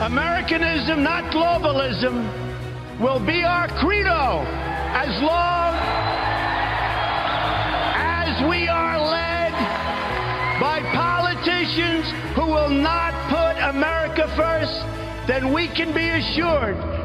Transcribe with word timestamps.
Americanism, 0.00 1.02
not 1.02 1.24
globalism, 1.32 2.28
will 3.00 3.20
be 3.20 3.44
our 3.44 3.68
credo 3.68 4.44
as 4.94 5.22
long 5.22 5.74
as 7.94 8.50
we 8.50 8.68
are 8.68 8.98
led 9.00 9.52
by 10.60 10.80
politicians 10.92 12.10
who 12.34 12.46
will 12.46 12.68
not 12.68 13.12
put 13.28 13.56
America 13.62 14.28
first, 14.36 14.84
then 15.26 15.52
we 15.52 15.68
can 15.68 15.92
be 15.92 16.08
assured 16.08 16.91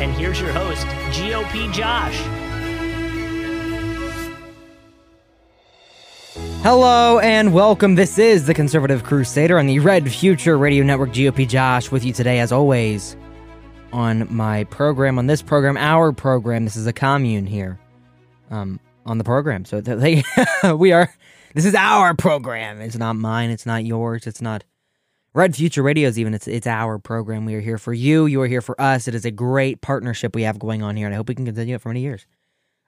And 0.00 0.12
here's 0.12 0.40
your 0.40 0.52
host, 0.52 0.86
GOP 1.10 1.72
Josh. 1.72 2.16
Hello 6.62 7.18
and 7.18 7.52
welcome. 7.52 7.96
This 7.96 8.16
is 8.16 8.46
the 8.46 8.54
Conservative 8.54 9.02
Crusader 9.02 9.58
on 9.58 9.66
the 9.66 9.80
Red 9.80 10.08
Future 10.12 10.56
Radio 10.56 10.84
Network. 10.84 11.10
GOP 11.10 11.48
Josh 11.48 11.90
with 11.90 12.04
you 12.04 12.12
today, 12.12 12.38
as 12.38 12.52
always, 12.52 13.16
on 13.92 14.32
my 14.32 14.62
program, 14.64 15.18
on 15.18 15.26
this 15.26 15.42
program, 15.42 15.76
our 15.76 16.12
program. 16.12 16.62
This 16.64 16.76
is 16.76 16.86
a 16.86 16.92
commune 16.92 17.46
here, 17.46 17.80
um, 18.52 18.78
on 19.04 19.18
the 19.18 19.24
program. 19.24 19.64
So 19.64 19.80
they, 19.80 20.22
we 20.76 20.92
are. 20.92 21.12
This 21.54 21.64
is 21.64 21.74
our 21.74 22.14
program. 22.14 22.80
It's 22.80 22.96
not 22.96 23.16
mine. 23.16 23.50
It's 23.50 23.66
not 23.66 23.84
yours. 23.84 24.28
It's 24.28 24.40
not 24.40 24.62
Red 25.34 25.54
Future 25.54 25.82
Radio's 25.82 26.18
even. 26.18 26.34
It's 26.34 26.48
it's 26.48 26.66
our 26.66 26.98
program. 26.98 27.44
We 27.44 27.54
are 27.54 27.60
here 27.60 27.78
for 27.78 27.92
you. 27.92 28.26
You 28.26 28.40
are 28.40 28.46
here 28.46 28.62
for 28.62 28.80
us. 28.80 29.06
It 29.06 29.14
is 29.14 29.24
a 29.24 29.30
great 29.30 29.80
partnership 29.80 30.34
we 30.34 30.42
have 30.42 30.58
going 30.58 30.82
on 30.82 30.96
here, 30.96 31.06
and 31.06 31.14
I 31.14 31.16
hope 31.16 31.28
we 31.28 31.34
can 31.34 31.44
continue 31.44 31.74
it 31.74 31.80
for 31.80 31.90
many 31.90 32.00
years. 32.00 32.26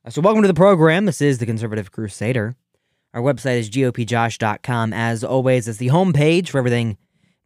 Uh, 0.05 0.11
so, 0.11 0.21
welcome 0.21 0.43
to 0.43 0.49
the 0.49 0.55
program. 0.55 1.05
This 1.05 1.21
is 1.21 1.39
the 1.39 1.47
Conservative 1.47 1.93
Crusader. 1.93 2.57
Our 3.13 3.21
website 3.21 3.59
is 3.59 3.69
gopjosh.com. 3.71 4.93
As 4.93 5.23
always, 5.23 5.69
it's 5.69 5.79
the 5.79 5.89
homepage 5.89 6.49
for 6.49 6.59
everything 6.59 6.97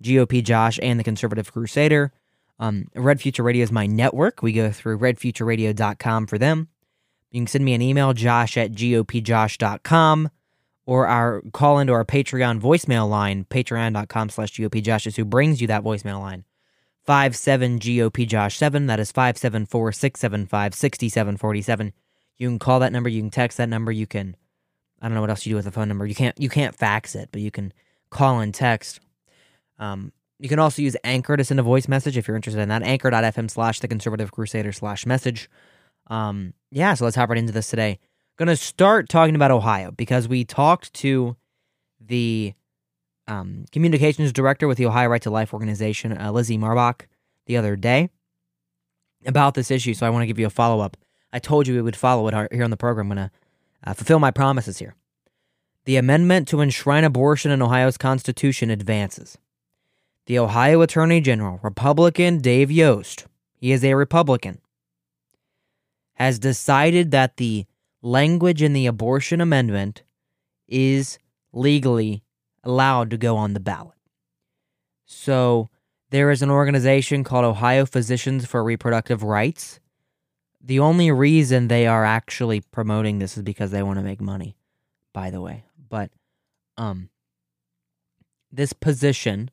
GOP 0.03 0.45
Josh 0.45 0.79
and 0.83 1.01
the 1.01 1.05
Conservative 1.05 1.53
Crusader. 1.53 2.13
Um, 2.59 2.87
Red 2.95 3.21
Future 3.21 3.43
Radio 3.43 3.65
is 3.65 3.73
my 3.73 3.87
network. 3.87 4.43
We 4.43 4.53
go 4.53 4.71
through 4.71 4.99
redfutureradio.com 4.99 6.27
for 6.27 6.39
them. 6.39 6.69
You 7.31 7.41
can 7.41 7.47
send 7.49 7.65
me 7.65 7.75
an 7.75 7.83
email, 7.83 8.13
josh 8.13 8.57
at 8.57 8.73
gopjosh.com, 8.73 10.31
or 10.87 11.07
our 11.07 11.43
call 11.53 11.79
into 11.79 11.93
our 11.93 12.05
Patreon 12.05 12.61
voicemail 12.61 13.09
line, 13.09 13.45
patreon.com 13.45 14.29
slash 14.29 14.53
gopjosh 14.53 15.07
is 15.07 15.17
who 15.17 15.25
brings 15.25 15.61
you 15.61 15.67
that 15.67 15.83
voicemail 15.83 16.21
line. 16.21 16.45
57GOP-Josh7, 17.07 18.87
that 18.87 18.99
is 18.99 19.13
574-675-6747. 19.13 21.93
You 22.39 22.49
can 22.49 22.59
call 22.59 22.81
that 22.81 22.93
number, 22.93 23.11
you 23.11 23.21
can 23.21 23.31
text 23.31 23.59
that 23.59 23.69
number, 23.69 23.93
you 23.93 24.07
can 24.07 24.37
I 25.05 25.09
don't 25.09 25.17
know 25.17 25.21
what 25.21 25.29
else 25.29 25.45
you 25.45 25.51
do 25.51 25.57
with 25.57 25.67
the 25.67 25.71
phone 25.71 25.89
number. 25.89 26.07
You 26.07 26.15
can't 26.15 26.41
you 26.41 26.49
can't 26.49 26.75
fax 26.75 27.15
it, 27.15 27.29
but 27.31 27.43
you 27.43 27.51
can 27.51 27.75
call 28.09 28.41
and 28.41 28.55
text. 28.55 29.01
Um, 29.79 30.13
you 30.39 30.49
can 30.49 30.59
also 30.59 30.81
use 30.81 30.97
Anchor 31.05 31.37
to 31.37 31.45
send 31.45 31.61
a 31.61 31.63
voice 31.63 31.89
message 31.89 32.17
if 32.17 32.27
you're 32.27 32.37
interested 32.37 32.63
in 32.63 32.71
that. 32.71 32.83
Anchor.fm 32.83 33.51
slash 33.51 33.81
the 33.81 33.89
conservative 33.89 34.33
crusader 34.33 34.73
slash 34.73 35.05
message. 35.05 35.51
Um, 36.07 36.55
yeah, 36.71 36.95
so 36.95 37.05
let's 37.05 37.17
hop 37.17 37.29
right 37.29 37.39
into 37.39 37.53
this 37.53 37.69
today. 37.69 37.99
Gonna 38.37 38.57
start 38.57 39.09
talking 39.09 39.37
about 39.37 39.53
Ohio 39.53 39.93
because 39.93 40.27
we 40.27 40.45
talked 40.45 40.93
to 40.95 41.37
the 42.01 42.55
um, 43.29 43.65
communications 43.71 44.33
director 44.33 44.67
with 44.67 44.77
the 44.77 44.87
Ohio 44.87 45.09
Right 45.09 45.23
to 45.23 45.31
Life 45.31 45.55
organization, 45.55 46.19
uh, 46.19 46.33
Lizzie 46.33 46.59
Marbach, 46.59 47.03
the 47.47 47.57
other 47.57 47.77
day 47.77 48.11
about 49.25 49.55
this 49.55 49.71
issue. 49.71 49.95
So 49.95 50.05
I 50.05 50.11
want 50.11 50.23
to 50.23 50.27
give 50.27 50.39
you 50.39 50.47
a 50.47 50.51
follow 50.51 50.81
up. 50.81 50.97
I 51.33 51.39
told 51.39 51.69
you 51.69 51.75
we 51.75 51.83
would 51.83 51.97
follow 51.97 52.27
it 52.27 52.53
here 52.53 52.65
on 52.65 52.71
the 52.71 52.77
program. 52.77 53.11
I'm 53.11 53.17
gonna 53.17 53.31
uh, 53.85 53.95
fulfill 53.95 54.19
my 54.19 54.33
promises 54.33 54.79
here. 54.79 54.97
The 55.85 55.97
amendment 55.97 56.49
to 56.49 56.61
enshrine 56.61 57.05
abortion 57.05 57.53
in 57.53 57.63
Ohio's 57.63 57.97
Constitution 57.97 58.69
advances. 58.69 59.39
The 60.27 60.39
Ohio 60.39 60.81
Attorney 60.81 61.21
General, 61.21 61.61
Republican 61.63 62.39
Dave 62.39 62.71
Yost, 62.71 63.27
he 63.55 63.71
is 63.71 63.85
a 63.85 63.95
Republican, 63.95 64.61
has 66.15 66.39
decided 66.39 67.11
that 67.11 67.37
the 67.37 67.67
language 68.05 68.63
in 68.63 68.73
the 68.73 68.87
abortion 68.87 69.41
amendment 69.41 70.05
is 70.69 71.19
legally 71.53 72.23
allowed 72.63 73.11
to 73.11 73.17
go 73.17 73.37
on 73.37 73.55
the 73.55 73.61
ballot. 73.61 73.99
So 75.05 75.69
there 76.11 76.31
is 76.31 76.43
an 76.43 76.51
organization 76.51 77.25
called 77.25 77.45
Ohio 77.45 77.85
Physicians 77.85 78.47
for 78.47 78.63
Reproductive 78.63 79.23
Rights 79.23 79.81
the 80.65 80.81
only 80.81 81.11
reason 81.11 81.69
they 81.69 81.87
are 81.87 82.05
actually 82.05 82.63
promoting 82.63 83.19
this 83.19 83.37
is 83.37 83.43
because 83.43 83.71
they 83.71 83.83
want 83.83 83.99
to 83.99 84.05
make 84.05 84.21
money, 84.21 84.57
by 85.13 85.31
the 85.31 85.41
way. 85.41 85.65
But 85.89 86.11
um 86.77 87.11
this 88.51 88.73
position 88.73 89.51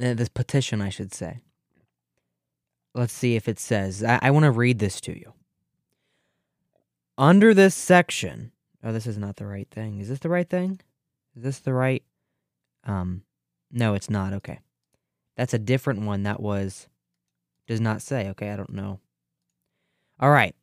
uh, 0.00 0.14
this 0.14 0.28
petition 0.28 0.80
I 0.80 0.88
should 0.88 1.12
say. 1.12 1.40
Let's 2.94 3.12
see 3.12 3.34
if 3.34 3.48
it 3.48 3.58
says 3.58 4.04
I, 4.04 4.20
I 4.22 4.30
want 4.30 4.44
to 4.44 4.50
read 4.52 4.78
this 4.78 5.00
to 5.02 5.18
you. 5.18 5.32
Under 7.18 7.54
this 7.54 7.74
section, 7.74 8.52
oh 8.82 8.92
this 8.92 9.06
is 9.06 9.18
not 9.18 9.36
the 9.36 9.46
right 9.46 9.68
thing. 9.70 10.00
Is 10.00 10.08
this 10.08 10.20
the 10.20 10.28
right 10.28 10.48
thing? 10.48 10.80
Is 11.36 11.42
this 11.42 11.58
the 11.58 11.72
right 11.72 12.02
um 12.84 13.22
no, 13.70 13.94
it's 13.94 14.10
not. 14.10 14.32
Okay. 14.34 14.60
That's 15.36 15.54
a 15.54 15.58
different 15.58 16.02
one 16.02 16.24
that 16.24 16.40
was 16.40 16.88
does 17.66 17.80
not 17.80 18.02
say. 18.02 18.28
Okay, 18.30 18.50
I 18.50 18.56
don't 18.56 18.74
know. 18.74 19.00
All 20.20 20.30
right. 20.30 20.54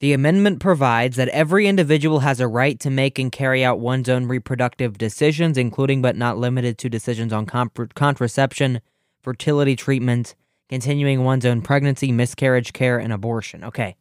The 0.00 0.12
amendment 0.12 0.60
provides 0.60 1.16
that 1.16 1.28
every 1.28 1.66
individual 1.66 2.20
has 2.20 2.38
a 2.38 2.48
right 2.48 2.78
to 2.80 2.90
make 2.90 3.18
and 3.18 3.32
carry 3.32 3.64
out 3.64 3.80
one's 3.80 4.08
own 4.08 4.26
reproductive 4.26 4.98
decisions, 4.98 5.56
including 5.56 6.02
but 6.02 6.16
not 6.16 6.36
limited 6.36 6.76
to 6.78 6.90
decisions 6.90 7.32
on 7.32 7.46
comp- 7.46 7.94
contraception, 7.94 8.82
fertility 9.22 9.76
treatment, 9.76 10.34
continuing 10.68 11.24
one's 11.24 11.46
own 11.46 11.62
pregnancy, 11.62 12.12
miscarriage 12.12 12.72
care, 12.74 12.98
and 12.98 13.12
abortion. 13.12 13.64
Okay. 13.64 13.96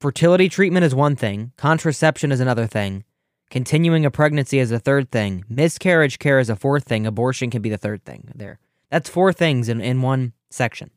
Fertility 0.00 0.48
treatment 0.48 0.84
is 0.84 0.94
one 0.94 1.16
thing, 1.16 1.50
contraception 1.56 2.30
is 2.30 2.38
another 2.38 2.68
thing, 2.68 3.02
continuing 3.50 4.06
a 4.06 4.12
pregnancy 4.12 4.60
is 4.60 4.70
a 4.70 4.78
third 4.78 5.10
thing, 5.10 5.44
miscarriage 5.48 6.20
care 6.20 6.38
is 6.38 6.48
a 6.48 6.54
fourth 6.54 6.84
thing, 6.84 7.04
abortion 7.04 7.50
can 7.50 7.62
be 7.62 7.68
the 7.68 7.76
third 7.76 8.04
thing. 8.04 8.30
There. 8.32 8.60
That's 8.92 9.10
four 9.10 9.32
things 9.32 9.68
in, 9.68 9.80
in 9.80 10.00
one 10.00 10.34
section. 10.50 10.92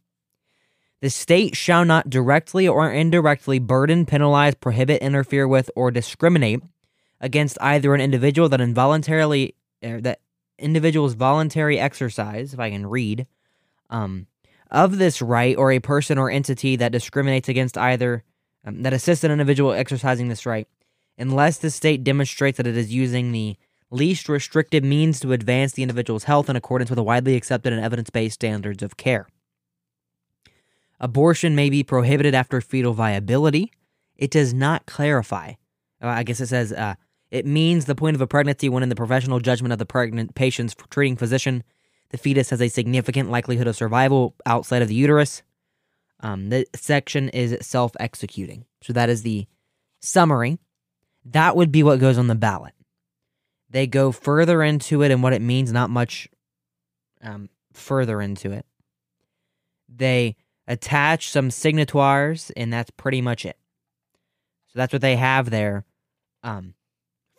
The 1.01 1.09
state 1.09 1.55
shall 1.55 1.83
not 1.83 2.11
directly 2.11 2.67
or 2.67 2.91
indirectly 2.91 3.57
burden, 3.57 4.05
penalize, 4.05 4.53
prohibit, 4.53 5.01
interfere 5.01 5.47
with, 5.47 5.71
or 5.75 5.89
discriminate 5.89 6.61
against 7.19 7.57
either 7.59 7.95
an 7.95 8.01
individual 8.01 8.49
that 8.49 8.61
involuntarily 8.61 9.55
er, 9.83 9.99
that 10.01 10.19
individual's 10.59 11.15
voluntary 11.15 11.79
exercise, 11.79 12.53
if 12.53 12.59
I 12.59 12.69
can 12.69 12.85
read, 12.85 13.25
um, 13.89 14.27
of 14.69 14.99
this 14.99 15.23
right 15.23 15.57
or 15.57 15.71
a 15.71 15.79
person 15.79 16.19
or 16.19 16.29
entity 16.29 16.75
that 16.75 16.91
discriminates 16.91 17.49
against 17.49 17.79
either 17.79 18.23
um, 18.65 18.83
that 18.83 18.93
assists 18.93 19.23
an 19.23 19.31
individual 19.31 19.71
exercising 19.71 20.27
this 20.27 20.45
right, 20.45 20.67
unless 21.17 21.57
the 21.57 21.71
state 21.71 22.03
demonstrates 22.03 22.57
that 22.57 22.67
it 22.67 22.77
is 22.77 22.93
using 22.93 23.31
the 23.31 23.57
least 23.89 24.29
restrictive 24.29 24.83
means 24.83 25.19
to 25.19 25.33
advance 25.33 25.73
the 25.73 25.83
individual's 25.83 26.23
health 26.23 26.49
in 26.49 26.55
accordance 26.55 26.89
with 26.89 26.97
the 26.97 27.03
widely 27.03 27.35
accepted 27.35 27.73
and 27.73 27.83
evidence 27.83 28.09
based 28.09 28.35
standards 28.35 28.81
of 28.81 28.97
care. 28.97 29.27
Abortion 30.99 31.55
may 31.55 31.69
be 31.69 31.83
prohibited 31.83 32.35
after 32.35 32.61
fetal 32.61 32.93
viability. 32.93 33.71
It 34.15 34.31
does 34.31 34.53
not 34.53 34.85
clarify. 34.85 35.53
Uh, 36.01 36.07
I 36.07 36.23
guess 36.23 36.39
it 36.39 36.47
says 36.47 36.71
uh, 36.71 36.95
it 37.31 37.45
means 37.45 37.85
the 37.85 37.95
point 37.95 38.15
of 38.15 38.21
a 38.21 38.27
pregnancy 38.27 38.69
when, 38.69 38.83
in 38.83 38.89
the 38.89 38.95
professional 38.95 39.39
judgment 39.39 39.73
of 39.73 39.79
the 39.79 39.85
pregnant 39.85 40.35
patient's 40.35 40.75
treating 40.89 41.17
physician, 41.17 41.63
the 42.09 42.17
fetus 42.17 42.49
has 42.51 42.61
a 42.61 42.67
significant 42.67 43.31
likelihood 43.31 43.67
of 43.67 43.75
survival 43.75 44.35
outside 44.45 44.81
of 44.81 44.89
the 44.89 44.95
uterus. 44.95 45.41
Um, 46.21 46.49
the 46.49 46.65
section 46.75 47.29
is 47.29 47.57
self 47.65 47.93
executing. 47.99 48.65
So 48.81 48.93
that 48.93 49.09
is 49.09 49.23
the 49.23 49.47
summary. 49.99 50.59
That 51.25 51.55
would 51.55 51.71
be 51.71 51.83
what 51.83 51.99
goes 51.99 52.17
on 52.17 52.27
the 52.27 52.35
ballot. 52.35 52.73
They 53.69 53.87
go 53.87 54.11
further 54.11 54.61
into 54.61 55.01
it 55.01 55.11
and 55.11 55.23
what 55.23 55.33
it 55.33 55.41
means, 55.41 55.71
not 55.71 55.89
much 55.89 56.27
um, 57.21 57.49
further 57.73 58.21
into 58.21 58.51
it. 58.51 58.65
They 59.87 60.35
attach 60.67 61.29
some 61.29 61.49
signatoires, 61.49 62.51
and 62.55 62.71
that's 62.71 62.91
pretty 62.91 63.21
much 63.21 63.45
it. 63.45 63.57
So 64.67 64.79
that's 64.79 64.93
what 64.93 65.01
they 65.01 65.15
have 65.15 65.49
there 65.49 65.85
um, 66.43 66.73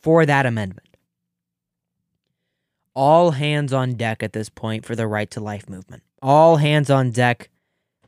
for 0.00 0.26
that 0.26 0.46
amendment. 0.46 0.96
All 2.94 3.30
hands 3.30 3.72
on 3.72 3.94
deck 3.94 4.22
at 4.22 4.34
this 4.34 4.50
point 4.50 4.84
for 4.84 4.94
the 4.94 5.06
right 5.06 5.30
to 5.30 5.40
life 5.40 5.68
movement. 5.68 6.02
All 6.20 6.56
hands 6.56 6.90
on 6.90 7.10
deck 7.10 7.48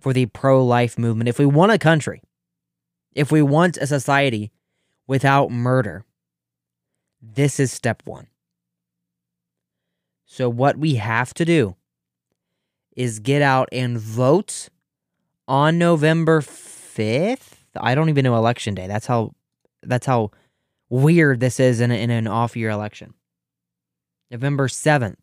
for 0.05 0.13
the 0.13 0.27
pro 0.27 0.63
life 0.63 0.99
movement. 0.99 1.31
If 1.31 1.39
we 1.39 1.47
want 1.47 1.73
a 1.73 1.79
country, 1.79 2.21
if 3.15 3.33
we 3.33 3.41
want 3.41 3.79
a 3.79 3.87
society 3.87 4.53
without 5.07 5.51
murder, 5.51 6.05
this 7.23 7.59
is 7.59 7.73
step 7.73 8.03
one. 8.05 8.27
So, 10.27 10.51
what 10.51 10.77
we 10.77 10.97
have 10.97 11.33
to 11.33 11.47
do 11.47 11.77
is 12.95 13.19
get 13.19 13.41
out 13.41 13.71
and 13.73 13.99
vote 13.99 14.69
on 15.49 15.79
November 15.79 16.43
5th. 16.43 17.55
I 17.75 17.95
don't 17.95 18.11
even 18.11 18.25
know 18.25 18.37
election 18.37 18.75
day. 18.75 18.87
That's 18.87 19.07
how 19.07 19.33
that's 19.83 20.05
how 20.05 20.33
weird 20.91 21.41
this 21.41 21.59
is 21.59 21.81
in, 21.81 21.91
in 21.91 22.11
an 22.11 22.27
off 22.27 22.59
year 22.59 22.69
election. 22.69 23.15
November 24.31 24.69
7th. 24.69 25.23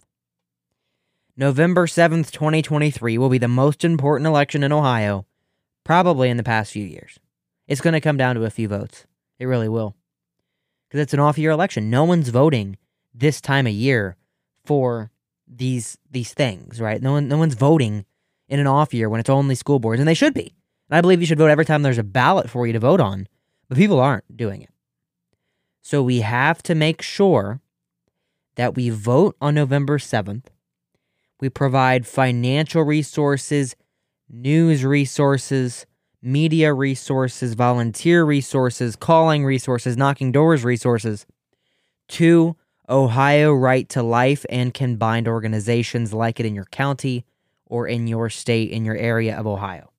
November 1.42 1.88
7th, 1.88 2.30
2023 2.30 3.18
will 3.18 3.28
be 3.28 3.40
the 3.40 3.48
most 3.48 3.84
important 3.84 4.28
election 4.28 4.62
in 4.62 4.72
Ohio 4.72 5.26
probably 5.84 6.30
in 6.30 6.38
the 6.38 6.44
past 6.44 6.72
few 6.72 6.86
years. 6.86 7.18
It's 7.68 7.82
going 7.82 7.96
to 7.96 8.00
come 8.00 8.16
down 8.16 8.36
to 8.36 8.46
a 8.46 8.52
few 8.52 8.68
votes. 8.68 9.08
It 9.40 9.48
really 9.48 9.68
will. 9.68 9.96
Because 10.88 11.02
it's 11.02 11.16
an 11.16 11.20
off 11.20 11.40
year 11.40 11.50
election. 11.50 11.90
No 11.90 12.04
one's 12.04 12.30
voting 12.30 12.78
this 13.12 13.42
time 13.42 13.66
of 13.66 13.74
year 13.74 14.18
for 14.66 15.10
these 15.48 15.98
these 16.12 16.32
things, 16.32 16.80
right? 16.80 17.02
No 17.02 17.14
one 17.14 17.28
no 17.28 17.40
one's 17.40 17.56
voting 17.56 18.06
in 18.48 18.60
an 18.60 18.68
off 18.68 18.94
year 18.94 19.10
when 19.10 19.20
it's 19.20 19.28
only 19.28 19.56
school 19.56 19.80
boards, 19.80 20.00
and 20.00 20.08
they 20.08 20.14
should 20.14 20.36
be. 20.36 20.54
And 20.92 20.98
I 21.00 21.02
believe 21.02 21.22
you 21.22 21.26
should 21.26 21.40
vote 21.40 21.50
every 21.50 21.66
time 21.66 21.82
there's 21.82 21.98
a 21.98 22.04
ballot 22.04 22.52
for 22.52 22.68
you 22.68 22.74
to 22.74 22.80
vote 22.80 23.02
on, 23.02 23.28
but 23.68 23.80
people 23.80 24.00
aren't 24.00 24.38
doing 24.38 24.62
it. 24.62 24.70
So 25.82 26.04
we 26.04 26.22
have 26.22 26.62
to 26.62 26.76
make 26.76 27.02
sure 27.02 27.62
that 28.58 28.76
we 28.76 28.92
vote 28.92 29.36
on 29.42 29.56
November 29.56 29.98
7th. 29.98 30.46
We 31.42 31.50
provide 31.50 32.06
financial 32.06 32.84
resources, 32.84 33.76
news 34.30 34.86
resources, 34.86 35.88
media 36.22 36.72
resources, 36.72 37.56
volunteer 37.56 38.24
resources, 38.24 38.96
calling 38.96 39.44
resources, 39.44 39.98
knocking 39.98 40.32
doors 40.32 40.64
resources 40.64 41.26
to 42.10 42.56
Ohio 42.88 43.54
Right 43.54 43.90
to 43.90 44.04
Life 44.04 44.46
and 44.50 44.72
combined 44.74 45.28
organizations 45.28 46.14
like 46.14 46.40
it 46.40 46.46
in 46.46 46.54
your 46.54 46.66
county 46.66 47.26
or 47.66 47.88
in 47.88 48.06
your 48.06 48.30
state, 48.30 48.70
in 48.70 48.86
your 48.86 48.98
area 48.98 49.36
of 49.36 49.48
Ohio. 49.48 49.92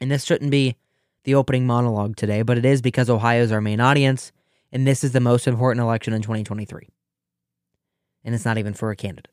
And 0.00 0.10
this 0.10 0.24
shouldn't 0.24 0.50
be 0.50 0.76
the 1.24 1.34
opening 1.34 1.66
monologue 1.66 2.16
today, 2.16 2.42
but 2.42 2.56
it 2.56 2.64
is 2.64 2.80
because 2.80 3.10
Ohio 3.10 3.42
is 3.42 3.52
our 3.52 3.60
main 3.60 3.80
audience, 3.80 4.32
and 4.72 4.86
this 4.86 5.04
is 5.04 5.12
the 5.12 5.20
most 5.20 5.46
important 5.46 5.84
election 5.84 6.14
in 6.14 6.22
2023. 6.22 6.88
And 8.24 8.34
it's 8.34 8.44
not 8.44 8.58
even 8.58 8.72
for 8.72 8.90
a 8.90 8.96
candidate. 8.96 9.28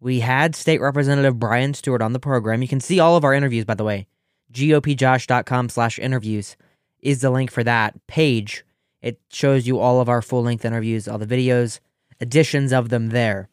We 0.00 0.20
had 0.20 0.54
State 0.54 0.80
Representative 0.80 1.38
Brian 1.38 1.74
Stewart 1.74 2.02
on 2.02 2.12
the 2.12 2.20
program. 2.20 2.62
You 2.62 2.68
can 2.68 2.80
see 2.80 3.00
all 3.00 3.16
of 3.16 3.24
our 3.24 3.32
interviews, 3.32 3.64
by 3.64 3.74
the 3.74 3.84
way. 3.84 4.06
GOPJosh.com 4.52 5.68
slash 5.68 5.98
interviews 5.98 6.56
is 7.00 7.20
the 7.20 7.30
link 7.30 7.50
for 7.50 7.64
that 7.64 8.06
page. 8.06 8.64
It 9.00 9.20
shows 9.30 9.66
you 9.66 9.78
all 9.78 10.00
of 10.00 10.08
our 10.08 10.22
full 10.22 10.42
length 10.42 10.64
interviews, 10.64 11.06
all 11.06 11.18
the 11.18 11.26
videos, 11.26 11.80
editions 12.20 12.72
of 12.72 12.88
them 12.88 13.10
there. 13.10 13.48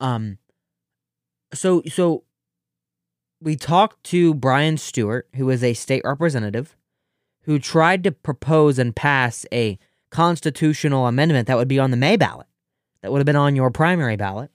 Um 0.00 0.38
so 1.52 1.82
so 1.88 2.24
we 3.40 3.56
talked 3.56 4.04
to 4.04 4.34
Brian 4.34 4.76
Stewart, 4.76 5.28
who 5.34 5.50
is 5.50 5.64
a 5.64 5.74
state 5.74 6.02
representative, 6.04 6.76
who 7.42 7.58
tried 7.58 8.04
to 8.04 8.12
propose 8.12 8.78
and 8.78 8.94
pass 8.94 9.44
a 9.52 9.78
constitutional 10.10 11.08
amendment 11.08 11.48
that 11.48 11.56
would 11.56 11.66
be 11.66 11.80
on 11.80 11.90
the 11.90 11.96
May 11.96 12.16
ballot, 12.16 12.46
that 13.00 13.10
would 13.10 13.18
have 13.18 13.26
been 13.26 13.34
on 13.34 13.56
your 13.56 13.70
primary 13.70 14.14
ballot, 14.16 14.51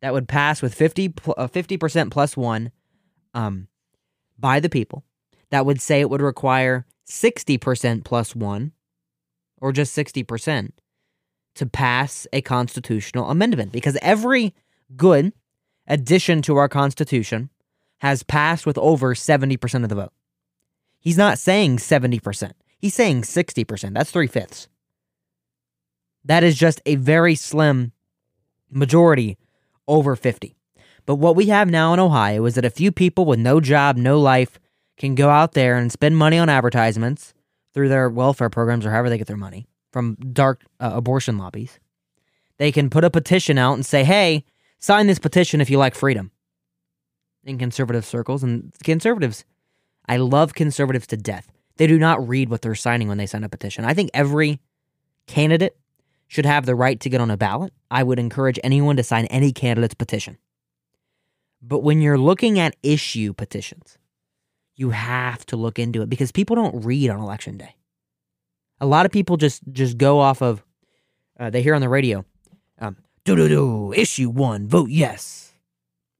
that 0.00 0.12
would 0.12 0.28
pass 0.28 0.62
with 0.62 0.74
50 0.74 1.14
uh, 1.36 1.48
percent 1.78 2.10
plus 2.10 2.36
one 2.36 2.70
um, 3.34 3.68
by 4.38 4.60
the 4.60 4.68
people. 4.68 5.04
That 5.50 5.66
would 5.66 5.80
say 5.80 6.00
it 6.00 6.10
would 6.10 6.22
require 6.22 6.86
60% 7.08 8.04
plus 8.04 8.36
one, 8.36 8.72
or 9.60 9.72
just 9.72 9.96
60%, 9.96 10.70
to 11.56 11.66
pass 11.66 12.26
a 12.32 12.40
constitutional 12.40 13.30
amendment. 13.30 13.72
Because 13.72 13.98
every 14.00 14.54
good 14.96 15.32
addition 15.86 16.40
to 16.42 16.56
our 16.56 16.68
Constitution 16.68 17.50
has 17.98 18.22
passed 18.22 18.64
with 18.64 18.78
over 18.78 19.14
70% 19.14 19.82
of 19.82 19.88
the 19.88 19.94
vote. 19.94 20.12
He's 21.00 21.18
not 21.18 21.38
saying 21.38 21.78
70%, 21.78 22.52
he's 22.78 22.94
saying 22.94 23.22
60%. 23.22 23.94
That's 23.94 24.10
three 24.10 24.26
fifths. 24.26 24.68
That 26.24 26.44
is 26.44 26.56
just 26.56 26.80
a 26.86 26.96
very 26.96 27.34
slim 27.34 27.92
majority 28.70 29.38
over 29.88 30.16
50. 30.16 30.56
But 31.06 31.16
what 31.16 31.36
we 31.36 31.46
have 31.46 31.70
now 31.70 31.92
in 31.92 32.00
Ohio 32.00 32.44
is 32.44 32.54
that 32.54 32.64
a 32.64 32.70
few 32.70 32.92
people 32.92 33.24
with 33.24 33.38
no 33.38 33.60
job, 33.60 33.96
no 33.96 34.20
life 34.20 34.58
can 34.96 35.14
go 35.14 35.30
out 35.30 35.52
there 35.52 35.76
and 35.76 35.90
spend 35.90 36.16
money 36.16 36.38
on 36.38 36.48
advertisements 36.48 37.34
through 37.72 37.88
their 37.88 38.08
welfare 38.08 38.50
programs 38.50 38.84
or 38.84 38.90
however 38.90 39.08
they 39.08 39.18
get 39.18 39.26
their 39.26 39.36
money 39.36 39.66
from 39.92 40.16
dark 40.32 40.62
uh, 40.78 40.90
abortion 40.92 41.38
lobbies. 41.38 41.78
They 42.58 42.70
can 42.70 42.90
put 42.90 43.04
a 43.04 43.10
petition 43.10 43.58
out 43.58 43.74
and 43.74 43.86
say, 43.86 44.04
hey, 44.04 44.44
sign 44.78 45.06
this 45.06 45.18
petition 45.18 45.60
if 45.60 45.70
you 45.70 45.78
like 45.78 45.94
freedom 45.94 46.30
in 47.44 47.58
conservative 47.58 48.04
circles. 48.04 48.42
And 48.42 48.72
conservatives, 48.84 49.44
I 50.06 50.18
love 50.18 50.54
conservatives 50.54 51.06
to 51.08 51.16
death. 51.16 51.50
They 51.76 51.86
do 51.86 51.98
not 51.98 52.28
read 52.28 52.50
what 52.50 52.62
they're 52.62 52.74
signing 52.74 53.08
when 53.08 53.18
they 53.18 53.26
sign 53.26 53.44
a 53.44 53.48
petition. 53.48 53.84
I 53.84 53.94
think 53.94 54.10
every 54.12 54.60
candidate 55.26 55.76
should 56.30 56.46
have 56.46 56.64
the 56.64 56.76
right 56.76 57.00
to 57.00 57.10
get 57.10 57.20
on 57.20 57.28
a 57.28 57.36
ballot. 57.36 57.72
I 57.90 58.04
would 58.04 58.20
encourage 58.20 58.60
anyone 58.62 58.96
to 58.96 59.02
sign 59.02 59.24
any 59.26 59.50
candidate's 59.50 59.94
petition. 59.94 60.38
But 61.60 61.80
when 61.80 62.00
you're 62.00 62.16
looking 62.16 62.60
at 62.60 62.76
issue 62.84 63.32
petitions, 63.32 63.98
you 64.76 64.90
have 64.90 65.44
to 65.46 65.56
look 65.56 65.80
into 65.80 66.02
it 66.02 66.08
because 66.08 66.30
people 66.30 66.54
don't 66.54 66.84
read 66.84 67.10
on 67.10 67.18
election 67.18 67.58
day. 67.58 67.74
A 68.80 68.86
lot 68.86 69.06
of 69.06 69.12
people 69.12 69.38
just 69.38 69.60
just 69.72 69.98
go 69.98 70.20
off 70.20 70.40
of 70.40 70.62
uh, 71.40 71.50
they 71.50 71.62
hear 71.62 71.74
on 71.74 71.80
the 71.80 71.88
radio, 71.88 72.24
um, 72.78 72.96
do 73.24 73.34
do 73.34 73.48
do, 73.48 73.92
issue 73.92 74.30
one, 74.30 74.68
vote 74.68 74.88
yes. 74.88 75.52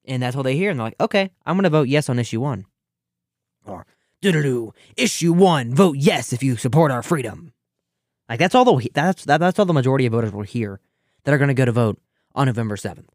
And 0.04 0.20
that's 0.20 0.34
all 0.34 0.42
they 0.42 0.56
hear. 0.56 0.70
And 0.70 0.80
they're 0.80 0.86
like, 0.86 1.00
okay, 1.00 1.30
I'm 1.46 1.56
to 1.62 1.70
vote 1.70 1.86
yes 1.86 2.08
on 2.08 2.18
issue 2.18 2.40
one. 2.40 2.64
Or, 3.64 3.86
do 4.22 4.32
do 4.32 4.42
do, 4.42 4.74
issue 4.96 5.32
one, 5.32 5.72
vote 5.72 5.98
yes 5.98 6.32
if 6.32 6.42
you 6.42 6.56
support 6.56 6.90
our 6.90 7.04
freedom. 7.04 7.52
Like 8.30 8.38
that's 8.38 8.54
all 8.54 8.64
the 8.64 8.90
that's 8.94 9.24
that, 9.24 9.38
that's 9.38 9.58
all 9.58 9.66
the 9.66 9.74
majority 9.74 10.06
of 10.06 10.12
voters 10.12 10.32
will 10.32 10.42
hear 10.42 10.80
that 11.24 11.34
are 11.34 11.38
going 11.38 11.48
to 11.48 11.54
go 11.54 11.64
to 11.64 11.72
vote 11.72 12.00
on 12.34 12.46
November 12.46 12.76
7th. 12.76 13.08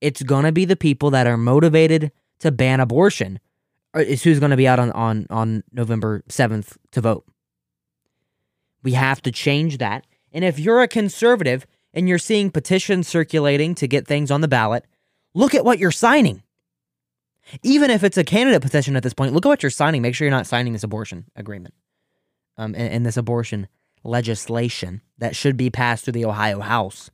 It's 0.00 0.22
going 0.22 0.44
to 0.44 0.52
be 0.52 0.64
the 0.64 0.74
people 0.74 1.10
that 1.10 1.26
are 1.26 1.36
motivated 1.36 2.10
to 2.38 2.50
ban 2.50 2.80
abortion 2.80 3.38
uh, 3.94 4.00
is 4.00 4.22
who's 4.22 4.40
going 4.40 4.50
to 4.50 4.56
be 4.56 4.66
out 4.66 4.78
on, 4.78 4.90
on, 4.92 5.26
on 5.28 5.62
November 5.72 6.22
7th 6.30 6.78
to 6.92 7.02
vote. 7.02 7.26
We 8.82 8.92
have 8.92 9.20
to 9.22 9.30
change 9.30 9.76
that. 9.78 10.06
And 10.32 10.42
if 10.44 10.58
you're 10.58 10.80
a 10.80 10.88
conservative 10.88 11.66
and 11.92 12.08
you're 12.08 12.18
seeing 12.18 12.50
petitions 12.50 13.06
circulating 13.06 13.74
to 13.74 13.86
get 13.86 14.06
things 14.06 14.30
on 14.30 14.40
the 14.40 14.48
ballot, 14.48 14.86
look 15.34 15.54
at 15.54 15.64
what 15.64 15.78
you're 15.78 15.90
signing. 15.90 16.42
Even 17.62 17.90
if 17.90 18.02
it's 18.02 18.16
a 18.16 18.24
candidate 18.24 18.62
petition 18.62 18.96
at 18.96 19.02
this 19.02 19.12
point, 19.12 19.34
look 19.34 19.44
at 19.44 19.50
what 19.50 19.62
you're 19.62 19.70
signing. 19.70 20.00
Make 20.00 20.14
sure 20.14 20.24
you're 20.24 20.34
not 20.34 20.46
signing 20.46 20.72
this 20.72 20.84
abortion 20.84 21.26
agreement 21.36 21.74
um, 22.56 22.74
and, 22.74 22.94
and 22.94 23.06
this 23.06 23.18
abortion 23.18 23.68
legislation 24.02 25.02
that 25.18 25.36
should 25.36 25.56
be 25.56 25.70
passed 25.70 26.04
through 26.04 26.12
the 26.12 26.24
Ohio 26.24 26.60
House. 26.60 27.10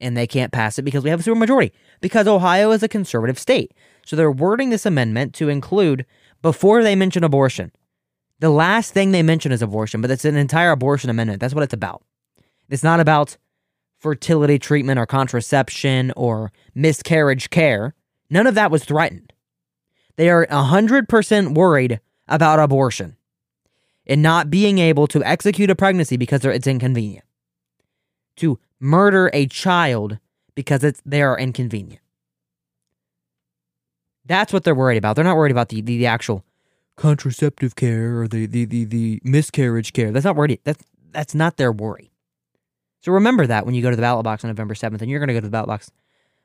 And 0.00 0.16
they 0.16 0.26
can't 0.26 0.52
pass 0.52 0.78
it 0.78 0.82
because 0.82 1.04
we 1.04 1.10
have 1.10 1.20
a 1.20 1.22
supermajority, 1.22 1.70
because 2.00 2.26
Ohio 2.26 2.72
is 2.72 2.82
a 2.82 2.88
conservative 2.88 3.38
state. 3.38 3.72
So 4.04 4.16
they're 4.16 4.32
wording 4.32 4.70
this 4.70 4.84
amendment 4.84 5.32
to 5.34 5.48
include, 5.48 6.04
before 6.42 6.82
they 6.82 6.96
mention 6.96 7.22
abortion, 7.22 7.70
the 8.40 8.50
last 8.50 8.92
thing 8.92 9.12
they 9.12 9.22
mention 9.22 9.52
is 9.52 9.62
abortion, 9.62 10.00
but 10.00 10.10
it's 10.10 10.24
an 10.24 10.34
entire 10.34 10.72
abortion 10.72 11.08
amendment. 11.08 11.40
That's 11.40 11.54
what 11.54 11.62
it's 11.62 11.72
about. 11.72 12.02
It's 12.68 12.82
not 12.82 12.98
about 12.98 13.36
fertility 13.98 14.58
treatment 14.58 14.98
or 14.98 15.06
contraception 15.06 16.12
or 16.16 16.50
miscarriage 16.74 17.50
care. 17.50 17.94
None 18.28 18.48
of 18.48 18.56
that 18.56 18.72
was 18.72 18.84
threatened. 18.84 19.32
They 20.16 20.28
are 20.28 20.46
100% 20.46 21.54
worried 21.54 22.00
about 22.26 22.58
abortion 22.58 23.16
and 24.06 24.22
not 24.22 24.50
being 24.50 24.78
able 24.78 25.06
to 25.08 25.22
execute 25.24 25.70
a 25.70 25.74
pregnancy 25.74 26.16
because 26.16 26.44
it's 26.44 26.66
inconvenient. 26.66 27.24
To 28.36 28.58
murder 28.80 29.30
a 29.32 29.46
child 29.46 30.18
because 30.54 30.82
it's 30.84 31.02
they 31.04 31.22
are 31.22 31.38
inconvenient. 31.38 32.00
That's 34.24 34.52
what 34.52 34.64
they're 34.64 34.74
worried 34.74 34.98
about. 34.98 35.16
They're 35.16 35.24
not 35.24 35.36
worried 35.36 35.52
about 35.52 35.68
the, 35.68 35.80
the, 35.80 35.98
the 35.98 36.06
actual 36.06 36.44
contraceptive 36.96 37.74
care 37.76 38.20
or 38.20 38.28
the, 38.28 38.46
the, 38.46 38.64
the, 38.64 38.84
the 38.84 39.20
miscarriage 39.24 39.92
care. 39.92 40.12
That's 40.12 40.24
not 40.24 40.36
worried. 40.36 40.60
That's 40.64 40.84
that's 41.10 41.34
not 41.34 41.56
their 41.56 41.72
worry. 41.72 42.10
So 43.00 43.12
remember 43.12 43.46
that 43.46 43.66
when 43.66 43.74
you 43.74 43.82
go 43.82 43.90
to 43.90 43.96
the 43.96 44.02
ballot 44.02 44.24
box 44.24 44.44
on 44.44 44.48
November 44.48 44.74
7th, 44.74 45.02
and 45.02 45.10
you're 45.10 45.18
going 45.18 45.28
to 45.28 45.34
go 45.34 45.40
to 45.40 45.46
the 45.46 45.50
ballot 45.50 45.66
box 45.66 45.90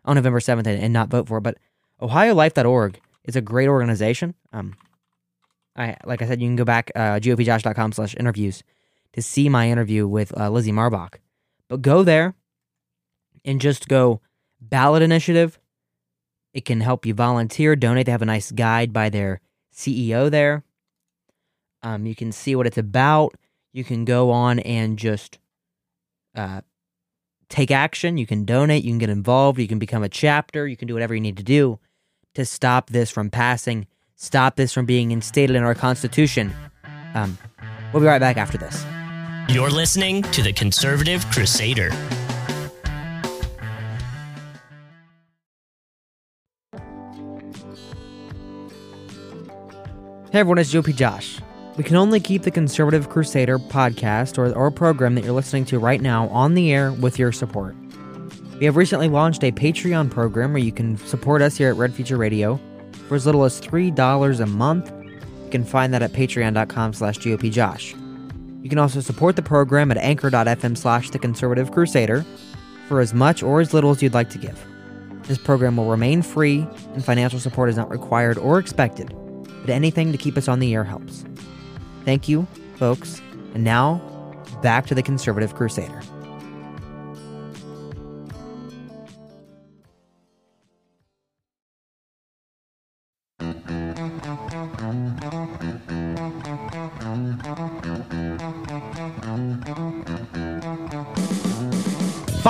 on 0.04 0.16
November 0.16 0.40
7th 0.40 0.66
and, 0.66 0.82
and 0.82 0.92
not 0.92 1.10
vote 1.10 1.28
for 1.28 1.38
it. 1.38 1.42
But 1.42 1.58
OhioLife.org 2.02 3.00
is 3.26 3.36
a 3.36 3.42
great 3.42 3.68
organization. 3.68 4.34
Um, 4.52 4.76
I 5.77 5.96
like 6.05 6.22
I 6.22 6.27
said, 6.27 6.41
you 6.41 6.48
can 6.48 6.55
go 6.55 6.65
back 6.65 6.91
uh, 6.96 7.19
gopjosh.com 7.19 7.91
slash 7.91 8.15
interviews 8.17 8.63
to 9.13 9.22
see 9.22 9.50
my 9.50 9.69
interview 9.69 10.07
with 10.07 10.38
uh, 10.38 10.50
Lizzie 10.50 10.72
Marbach. 10.72 11.15
But 11.69 11.81
go 11.81 12.03
there 12.03 12.36
and 13.46 13.62
just 13.62 13.88
go 13.88 14.22
ballot 14.60 15.01
initiative. 15.01 15.60
It 16.53 16.65
can 16.65 16.81
help 16.81 17.05
you 17.05 17.13
volunteer, 17.13 17.75
donate. 17.75 18.05
They 18.05 18.12
have 18.12 18.22
a 18.22 18.25
nice 18.25 18.51
guide 18.51 18.91
by 18.91 19.10
their 19.10 19.41
CEO 19.74 20.31
there. 20.31 20.63
Um, 21.84 22.05
you 22.05 22.15
can 22.15 22.31
see 22.31 22.55
what 22.55 22.67
it's 22.67 22.77
about. 22.77 23.36
You 23.74 23.84
can 23.84 24.05
go 24.05 24.31
on 24.31 24.60
and 24.60 24.98
just 24.98 25.38
uh, 26.36 26.62
take 27.50 27.69
action. 27.69 28.17
You 28.17 28.25
can 28.25 28.46
donate. 28.46 28.84
You 28.84 28.91
can 28.91 28.98
get 28.98 29.10
involved. 29.10 29.60
You 29.60 29.67
can 29.67 29.79
become 29.79 30.03
a 30.03 30.10
chapter. 30.10 30.67
You 30.67 30.77
can 30.77 30.88
do 30.88 30.93
whatever 30.96 31.13
you 31.13 31.22
need 31.22 31.38
to 31.38 31.43
do 31.43 31.79
to 32.34 32.46
stop 32.46 32.89
this 32.89 33.10
from 33.10 33.29
passing, 33.29 33.88
stop 34.17 34.55
this 34.57 34.74
from 34.74 34.86
being 34.86 35.12
instated 35.12 35.55
in 35.55 35.63
our 35.63 35.75
Constitution. 35.75 36.53
Um, 37.13 37.38
we'll 37.93 38.01
be 38.01 38.07
right 38.07 38.19
back 38.19 38.36
after 38.38 38.57
this. 38.57 38.86
You're 39.47 39.69
listening 39.69 40.24
to 40.24 40.43
the 40.43 40.51
Conservative 40.51 41.25
Crusader. 41.31 41.89
Hey 50.29 50.41
everyone, 50.41 50.57
it's 50.57 50.74
GOP 50.74 50.93
Josh. 50.93 51.39
We 51.77 51.83
can 51.83 51.95
only 51.95 52.19
keep 52.19 52.41
the 52.41 52.51
Conservative 52.51 53.07
Crusader 53.07 53.57
podcast 53.57 54.38
or, 54.38 54.53
or 54.53 54.69
program 54.69 55.15
that 55.15 55.24
you're 55.24 55.33
listening 55.33 55.63
to 55.65 55.79
right 55.79 56.01
now 56.01 56.27
on 56.29 56.53
the 56.53 56.74
air 56.74 56.91
with 56.91 57.17
your 57.17 57.31
support. 57.31 57.75
We 58.59 58.65
have 58.65 58.75
recently 58.75 59.07
launched 59.07 59.43
a 59.43 59.51
Patreon 59.51 60.09
program 60.09 60.51
where 60.51 60.62
you 60.62 60.71
can 60.71 60.97
support 60.97 61.41
us 61.41 61.55
here 61.55 61.69
at 61.69 61.75
Red 61.75 61.93
Future 61.93 62.17
Radio 62.17 62.59
for 63.08 63.16
as 63.16 63.26
little 63.26 63.44
as 63.44 63.60
$3 63.62 64.40
a 64.40 64.46
month. 64.46 64.92
You 65.46 65.50
can 65.50 65.64
find 65.64 65.94
that 65.94 66.02
at 66.02 66.12
patreon.com 66.12 66.94
slash 66.94 67.18
GOPJosh. 67.20 68.64
You 68.64 68.70
can 68.70 68.80
also 68.80 69.00
support 69.00 69.36
the 69.36 69.42
program 69.42 69.92
at 69.92 69.98
anchor.fm 69.98 70.78
slash 70.78 71.10
the 71.10 71.20
conservative 71.20 71.72
crusader 71.72 72.26
for 72.88 73.00
as 73.00 73.14
much 73.14 73.44
or 73.44 73.62
as 73.62 73.74
little 73.74 73.92
as 73.92 74.02
you'd 74.02 74.14
like 74.14 74.30
to 74.32 74.38
give. 74.38 74.62
This 75.24 75.38
program 75.38 75.78
will 75.78 75.90
remain 75.90 76.22
free 76.22 76.68
and 76.94 77.04
financial 77.04 77.40
support 77.40 77.70
is 77.70 77.78
not 77.78 77.90
required 77.90 78.38
or 78.38 78.60
expected, 78.60 79.14
but 79.62 79.70
anything 79.70 80.12
to 80.12 80.18
keep 80.18 80.38
us 80.38 80.48
on 80.48 80.60
the 80.60 80.74
air 80.74 80.84
helps. 80.84 81.26
Thank 82.06 82.28
you, 82.30 82.48
folks. 82.76 83.22
And 83.54 83.64
now, 83.64 84.02
back 84.62 84.86
to 84.88 84.96
the 84.96 85.04
conservative 85.04 85.56
crusader. 85.56 86.02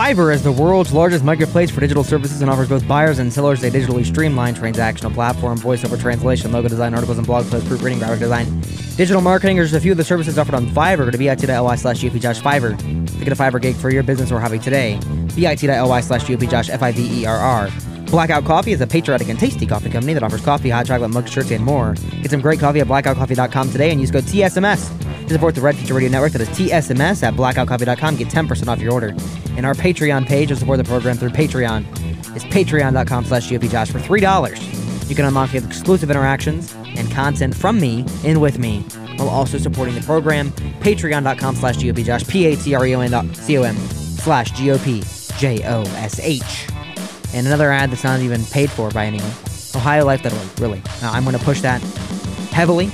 Fiverr 0.07 0.33
is 0.33 0.41
the 0.41 0.53
world's 0.53 0.93
largest 0.93 1.21
marketplace 1.25 1.69
for 1.69 1.81
digital 1.81 2.01
services 2.01 2.41
and 2.41 2.49
offers 2.49 2.69
both 2.69 2.87
buyers 2.87 3.19
and 3.19 3.33
sellers 3.33 3.61
a 3.61 3.69
digitally 3.69 4.05
streamlined 4.05 4.55
transactional 4.55 5.13
platform, 5.13 5.57
voice 5.57 5.83
over 5.83 5.97
translation, 5.97 6.49
logo 6.53 6.69
design, 6.69 6.93
articles 6.93 7.17
and 7.17 7.27
blog 7.27 7.45
posts, 7.49 7.67
proofreading, 7.67 7.99
graphic 7.99 8.19
design, 8.19 8.61
digital 8.95 9.19
marketing 9.19 9.59
are 9.59 9.63
just 9.63 9.75
a 9.75 9.81
few 9.81 9.91
of 9.91 9.97
the 9.97 10.05
services 10.05 10.37
offered 10.37 10.55
on 10.55 10.65
Fiverr. 10.67 10.99
Go 10.99 11.11
to 11.11 11.17
bit.ly 11.17 11.75
slash 11.75 11.99
Josh 11.99 12.39
Fiverr 12.39 12.77
to 12.77 13.25
get 13.25 13.33
a 13.33 13.35
Fiverr 13.35 13.61
gig 13.61 13.75
for 13.75 13.89
your 13.89 14.01
business 14.01 14.31
or 14.31 14.39
hobby 14.39 14.59
today. 14.59 14.97
bit.ly 15.35 15.99
slash 15.99 16.25
Josh 16.25 16.69
F-I-V-E-R-R. 16.69 17.69
Blackout 18.05 18.45
Coffee 18.45 18.71
is 18.71 18.79
a 18.79 18.87
patriotic 18.87 19.27
and 19.27 19.37
tasty 19.37 19.65
coffee 19.65 19.89
company 19.89 20.13
that 20.13 20.23
offers 20.23 20.39
coffee, 20.39 20.69
hot 20.69 20.85
chocolate, 20.85 21.11
mug 21.11 21.27
shirts, 21.27 21.51
and 21.51 21.65
more. 21.65 21.95
Get 22.21 22.31
some 22.31 22.39
great 22.39 22.61
coffee 22.61 22.79
at 22.79 22.87
blackoutcoffee.com 22.87 23.71
today 23.71 23.91
and 23.91 23.99
use 23.99 24.11
code 24.11 24.23
TSMS 24.23 25.27
to 25.27 25.33
support 25.33 25.53
the 25.53 25.59
Red 25.59 25.75
Future 25.75 25.95
Radio 25.95 26.09
Network. 26.09 26.31
That 26.31 26.43
is 26.43 26.49
TSMS 26.49 27.23
at 27.23 27.33
blackoutcoffee.com. 27.33 28.15
Get 28.15 28.29
10% 28.29 28.67
off 28.69 28.79
your 28.79 28.93
order. 28.93 29.13
And 29.57 29.65
our 29.65 29.73
Patreon 29.73 30.25
page 30.27 30.47
to 30.49 30.55
support 30.55 30.77
the 30.77 30.83
program 30.83 31.17
through 31.17 31.31
Patreon 31.31 31.83
is 32.35 32.43
patreon.com 32.45 33.25
slash 33.25 33.49
GOPJosh 33.49 33.91
for 33.91 33.99
$3. 33.99 35.09
You 35.09 35.15
can 35.15 35.25
unlock 35.25 35.55
exclusive 35.55 36.11
interactions 36.11 36.73
and 36.85 37.11
content 37.11 37.55
from 37.55 37.79
me 37.79 38.05
and 38.23 38.39
with 38.39 38.59
me 38.59 38.81
while 39.17 39.29
also 39.29 39.57
supporting 39.57 39.95
the 39.95 40.01
program. 40.01 40.51
Patreon.com 40.81 41.55
slash 41.55 41.77
GOPJosh, 41.77 42.29
P-A-T-R-E-O-N 42.29 43.09
dot 43.11 43.35
C-O-M 43.35 43.75
slash 43.75 44.51
G-O-P-J-O-S-H. 44.51 45.07
And 47.33 47.47
another 47.47 47.71
ad 47.71 47.89
that's 47.91 48.03
not 48.03 48.19
even 48.19 48.45
paid 48.45 48.69
for 48.69 48.91
by 48.91 49.05
anyone. 49.05 49.31
OhioLife.org, 49.31 50.59
really. 50.59 50.83
Now, 51.01 51.11
I'm 51.11 51.23
going 51.23 51.37
to 51.37 51.43
push 51.43 51.61
that 51.61 51.81
heavily. 52.51 52.91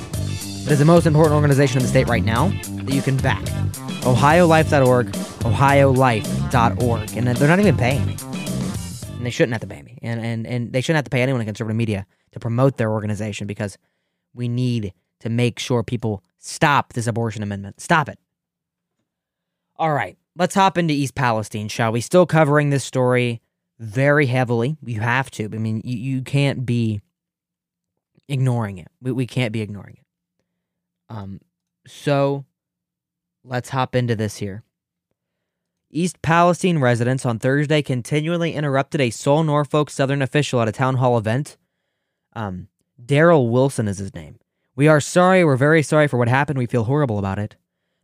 It 0.65 0.72
is 0.72 0.79
the 0.79 0.86
most 0.86 1.05
important 1.05 1.36
organization 1.36 1.79
in 1.79 1.84
the 1.84 1.89
state 1.89 2.08
right 2.08 2.24
now 2.24 2.48
that 2.48 2.93
you 2.93 3.01
can 3.01 3.17
back. 3.17 3.43
OhioLife.org, 4.03 5.07
OhioLife.org. 5.07 7.17
And 7.17 7.27
they're 7.27 7.47
not 7.47 7.59
even 7.59 7.77
paying 7.77 8.05
me. 8.05 8.17
And 9.15 9.25
they 9.25 9.29
shouldn't 9.29 9.53
have 9.53 9.61
to 9.61 9.67
pay 9.67 9.81
me. 9.81 9.97
And, 10.01 10.19
and, 10.19 10.47
and 10.47 10.73
they 10.73 10.81
shouldn't 10.81 10.97
have 10.97 11.05
to 11.05 11.09
pay 11.09 11.21
anyone 11.21 11.41
in 11.41 11.45
conservative 11.45 11.77
media 11.77 12.05
to 12.31 12.39
promote 12.39 12.77
their 12.77 12.91
organization 12.91 13.47
because 13.47 13.77
we 14.33 14.47
need 14.47 14.93
to 15.21 15.29
make 15.29 15.59
sure 15.59 15.83
people 15.83 16.23
stop 16.39 16.93
this 16.93 17.07
abortion 17.07 17.43
amendment. 17.43 17.79
Stop 17.79 18.09
it. 18.09 18.19
All 19.77 19.93
right, 19.93 20.17
let's 20.35 20.55
hop 20.55 20.77
into 20.77 20.93
East 20.93 21.15
Palestine, 21.15 21.67
shall 21.67 21.91
we? 21.91 22.01
Still 22.01 22.25
covering 22.25 22.69
this 22.69 22.83
story 22.83 23.41
very 23.79 24.25
heavily. 24.25 24.77
You 24.83 24.99
have 24.99 25.31
to. 25.31 25.45
I 25.45 25.57
mean, 25.57 25.81
you, 25.83 25.97
you 25.97 26.21
can't 26.21 26.65
be 26.65 27.01
ignoring 28.27 28.77
it. 28.77 28.87
We, 29.01 29.11
we 29.11 29.25
can't 29.25 29.51
be 29.51 29.61
ignoring 29.61 29.97
it. 29.99 30.05
Um, 31.09 31.39
so 31.87 32.45
let's 33.43 33.69
hop 33.69 33.95
into 33.95 34.15
this 34.15 34.38
here. 34.38 34.63
East 35.89 36.21
Palestine 36.21 36.79
residents 36.79 37.25
on 37.25 37.38
Thursday 37.38 37.81
continually 37.81 38.53
interrupted 38.53 39.00
a 39.00 39.12
sole, 39.12 39.43
Norfolk 39.43 39.89
Southern 39.89 40.21
official 40.21 40.62
at 40.62 40.67
a 40.67 40.71
town 40.71 40.95
hall 40.95 41.17
event. 41.17 41.57
Um, 42.35 42.67
Daryl 43.03 43.50
Wilson 43.51 43.88
is 43.88 44.00
his 44.00 44.15
name. 44.15 44.39
We 44.75 44.88
are 44.88 45.00
sorry. 45.00 45.45
We're 45.45 45.55
very 45.55 45.83
sorry 45.83 46.07
for 46.07 46.17
what 46.17 46.27
happened. 46.27 46.57
We 46.57 46.65
feel 46.65 46.85
horrible 46.85 47.19
about 47.19 47.38
it. 47.38 47.55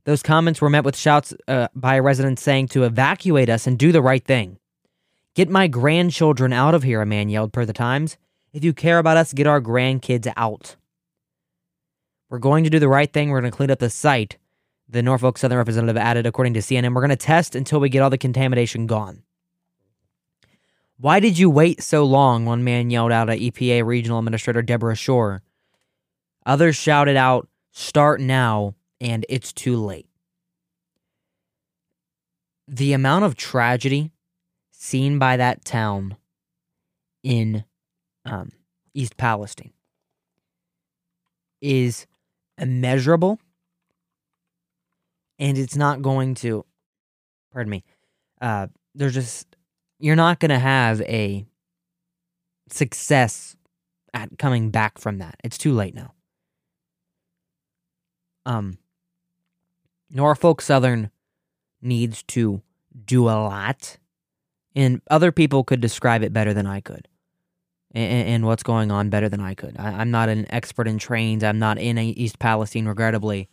Those 0.06 0.22
comments 0.22 0.62
were 0.62 0.70
met 0.70 0.84
with 0.84 0.96
shouts 0.96 1.34
uh, 1.48 1.68
by 1.76 2.00
residents 2.00 2.42
saying 2.42 2.70
to 2.70 2.84
evacuate 2.84 3.50
us 3.50 3.66
and 3.66 3.78
do 3.78 3.92
the 3.92 4.02
right 4.02 4.24
thing. 4.24 4.60
Get 5.36 5.50
my 5.50 5.68
grandchildren 5.68 6.54
out 6.54 6.76
of 6.76 6.84
here, 6.84 7.02
a 7.02 7.06
man 7.06 7.30
yelled 7.30 7.54
per 7.54 7.66
the 7.66 7.74
Times. 7.74 8.18
If 8.52 8.64
you 8.64 8.74
care 8.74 8.98
about 8.98 9.18
us, 9.18 9.34
get 9.34 9.48
our 9.48 9.62
grandkids 9.62 10.32
out. 10.36 10.76
We're 12.30 12.40
going 12.40 12.64
to 12.64 12.70
do 12.70 12.80
the 12.80 12.88
right 12.88 13.12
thing. 13.12 13.30
We're 13.30 13.42
going 13.42 13.52
to 13.52 13.58
clean 13.58 13.72
up 13.72 13.80
the 13.80 13.90
site, 13.90 14.38
the 14.90 15.04
Norfolk 15.04 15.38
Southern 15.38 15.58
representative 15.58 15.98
added, 15.98 16.26
according 16.26 16.56
to 16.56 16.60
CNN. 16.60 16.94
We're 16.94 17.02
going 17.02 17.10
to 17.10 17.16
test 17.16 17.56
until 17.56 17.80
we 17.80 17.90
get 17.90 18.02
all 18.02 18.10
the 18.10 18.18
contamination 18.18 18.88
gone. 18.88 19.22
Why 20.98 21.20
did 21.20 21.38
you 21.38 21.50
wait 21.50 21.82
so 21.82 22.04
long? 22.04 22.46
One 22.46 22.64
man 22.64 22.90
yelled 22.90 23.12
out 23.12 23.30
at 23.30 23.40
EPA 23.40 23.86
Regional 23.86 24.20
Administrator 24.20 24.62
Debra 24.62 24.96
Shore. 24.96 25.44
Others 26.46 26.76
shouted 26.76 27.16
out, 27.16 27.48
Start 27.72 28.20
now, 28.20 28.76
and 29.00 29.26
it's 29.30 29.54
too 29.54 29.78
late. 29.78 30.08
The 32.68 32.94
amount 32.94 33.26
of 33.26 33.36
tragedy 33.36 34.12
seen 34.72 35.20
by 35.20 35.38
that 35.38 35.64
town 35.64 36.18
in 37.24 37.64
um, 38.26 38.52
East 38.94 39.18
Palestine 39.18 39.74
is 41.62 42.08
immeasurable 42.58 43.40
and 45.40 45.58
it's 45.58 45.76
not 45.76 46.02
going 46.02 46.36
to. 46.36 46.66
Pardon 47.52 47.72
me. 47.72 47.84
Uh, 48.40 48.68
there's 48.94 49.14
just 49.14 49.56
you're 50.00 50.16
not 50.16 50.40
going 50.40 50.50
to 50.50 50.60
have 50.60 51.02
a 51.02 51.46
success 52.70 53.56
at 54.14 54.38
coming 54.38 54.70
back 54.70 54.98
from 54.98 55.18
that. 55.20 55.36
It's 55.44 55.58
too 55.58 55.74
late 55.74 55.96
now. 55.96 56.14
Um, 58.46 58.78
Norfolk 60.10 60.62
Southern 60.62 61.12
needs 61.82 62.24
to 62.24 62.62
do 63.06 63.26
a 63.26 63.38
lot, 63.38 63.98
and 64.76 65.02
other 65.10 65.32
people 65.32 65.64
could 65.64 65.82
describe 65.82 66.24
it 66.24 66.34
better 66.34 66.54
than 66.54 66.66
I 66.66 66.82
could, 66.82 67.08
and, 67.92 68.28
and 68.28 68.46
what's 68.46 68.64
going 68.64 68.92
on 68.92 69.10
better 69.10 69.30
than 69.30 69.40
I 69.40 69.54
could. 69.54 69.76
I, 69.78 69.90
I'm 69.90 70.12
not 70.12 70.30
an 70.30 70.46
expert 70.50 70.88
in 70.88 70.98
trains. 70.98 71.44
I'm 71.44 71.60
not 71.60 71.78
in 71.78 71.98
East 71.98 72.40
Palestine, 72.40 72.88
regrettably. 72.88 73.50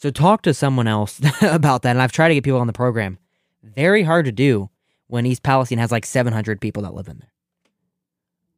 So 0.00 0.10
talk 0.10 0.42
to 0.42 0.54
someone 0.54 0.88
else 0.88 1.20
about 1.42 1.82
that. 1.82 1.90
And 1.90 2.02
I've 2.02 2.12
tried 2.12 2.28
to 2.28 2.34
get 2.34 2.44
people 2.44 2.60
on 2.60 2.66
the 2.66 2.72
program. 2.72 3.18
Very 3.62 4.02
hard 4.02 4.24
to 4.24 4.32
do 4.32 4.70
when 5.08 5.26
East 5.26 5.42
Palestine 5.42 5.78
has 5.78 5.92
like 5.92 6.06
700 6.06 6.60
people 6.60 6.84
that 6.84 6.94
live 6.94 7.08
in 7.08 7.18
there. 7.18 7.32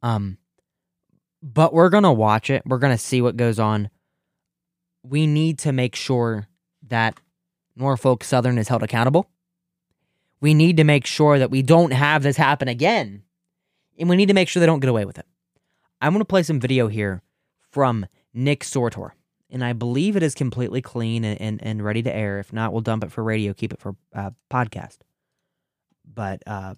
Um, 0.01 0.37
but 1.41 1.73
we're 1.73 1.89
gonna 1.89 2.13
watch 2.13 2.49
it. 2.49 2.63
We're 2.65 2.77
gonna 2.77 2.97
see 2.97 3.21
what 3.21 3.35
goes 3.35 3.59
on. 3.59 3.89
We 5.03 5.27
need 5.27 5.59
to 5.59 5.73
make 5.73 5.95
sure 5.95 6.47
that 6.87 7.19
Norfolk 7.75 8.23
Southern 8.23 8.57
is 8.57 8.69
held 8.69 8.83
accountable. 8.83 9.29
We 10.39 10.53
need 10.53 10.77
to 10.77 10.83
make 10.83 11.05
sure 11.05 11.39
that 11.39 11.51
we 11.51 11.61
don't 11.61 11.91
have 11.91 12.23
this 12.23 12.37
happen 12.37 12.67
again. 12.67 13.23
And 13.97 14.09
we 14.09 14.15
need 14.15 14.27
to 14.27 14.33
make 14.33 14.47
sure 14.47 14.59
they 14.59 14.65
don't 14.65 14.79
get 14.79 14.89
away 14.89 15.05
with 15.05 15.17
it. 15.17 15.25
I'm 16.01 16.13
going 16.13 16.19
to 16.19 16.25
play 16.25 16.43
some 16.43 16.59
video 16.59 16.87
here 16.87 17.21
from 17.71 18.05
Nick 18.33 18.61
Sortor. 18.61 19.11
And 19.53 19.63
I 19.63 19.73
believe 19.73 20.17
it 20.17 20.23
is 20.23 20.33
completely 20.33 20.81
clean 20.81 21.23
and, 21.23 21.39
and, 21.39 21.63
and 21.63 21.83
ready 21.83 22.01
to 22.01 22.13
air. 22.13 22.39
If 22.39 22.51
not, 22.51 22.73
we'll 22.73 22.81
dump 22.81 23.03
it 23.03 23.11
for 23.11 23.23
radio, 23.23 23.53
keep 23.53 23.71
it 23.71 23.79
for 23.79 23.95
uh, 24.13 24.31
podcast. 24.51 24.97
But 26.11 26.41
uh, 26.47 26.73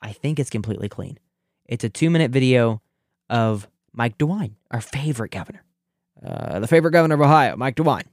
I 0.00 0.12
think 0.12 0.40
it's 0.40 0.48
completely 0.48 0.88
clean. 0.88 1.18
It's 1.66 1.84
a 1.84 1.90
two 1.90 2.08
minute 2.08 2.30
video 2.30 2.80
of 3.28 3.68
Mike 3.92 4.16
DeWine, 4.16 4.54
our 4.70 4.80
favorite 4.80 5.30
governor. 5.30 5.62
Uh, 6.24 6.58
the 6.58 6.66
favorite 6.66 6.92
governor 6.92 7.16
of 7.16 7.20
Ohio, 7.20 7.54
Mike 7.56 7.76
DeWine. 7.76 8.06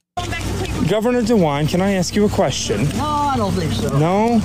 Governor 0.89 1.21
DeWine, 1.21 1.69
can 1.69 1.81
I 1.81 1.93
ask 1.93 2.13
you 2.13 2.25
a 2.25 2.29
question? 2.29 2.83
No, 2.89 3.05
I 3.05 3.37
don't 3.37 3.53
think 3.53 3.71
so. 3.71 3.97
No? 3.97 4.39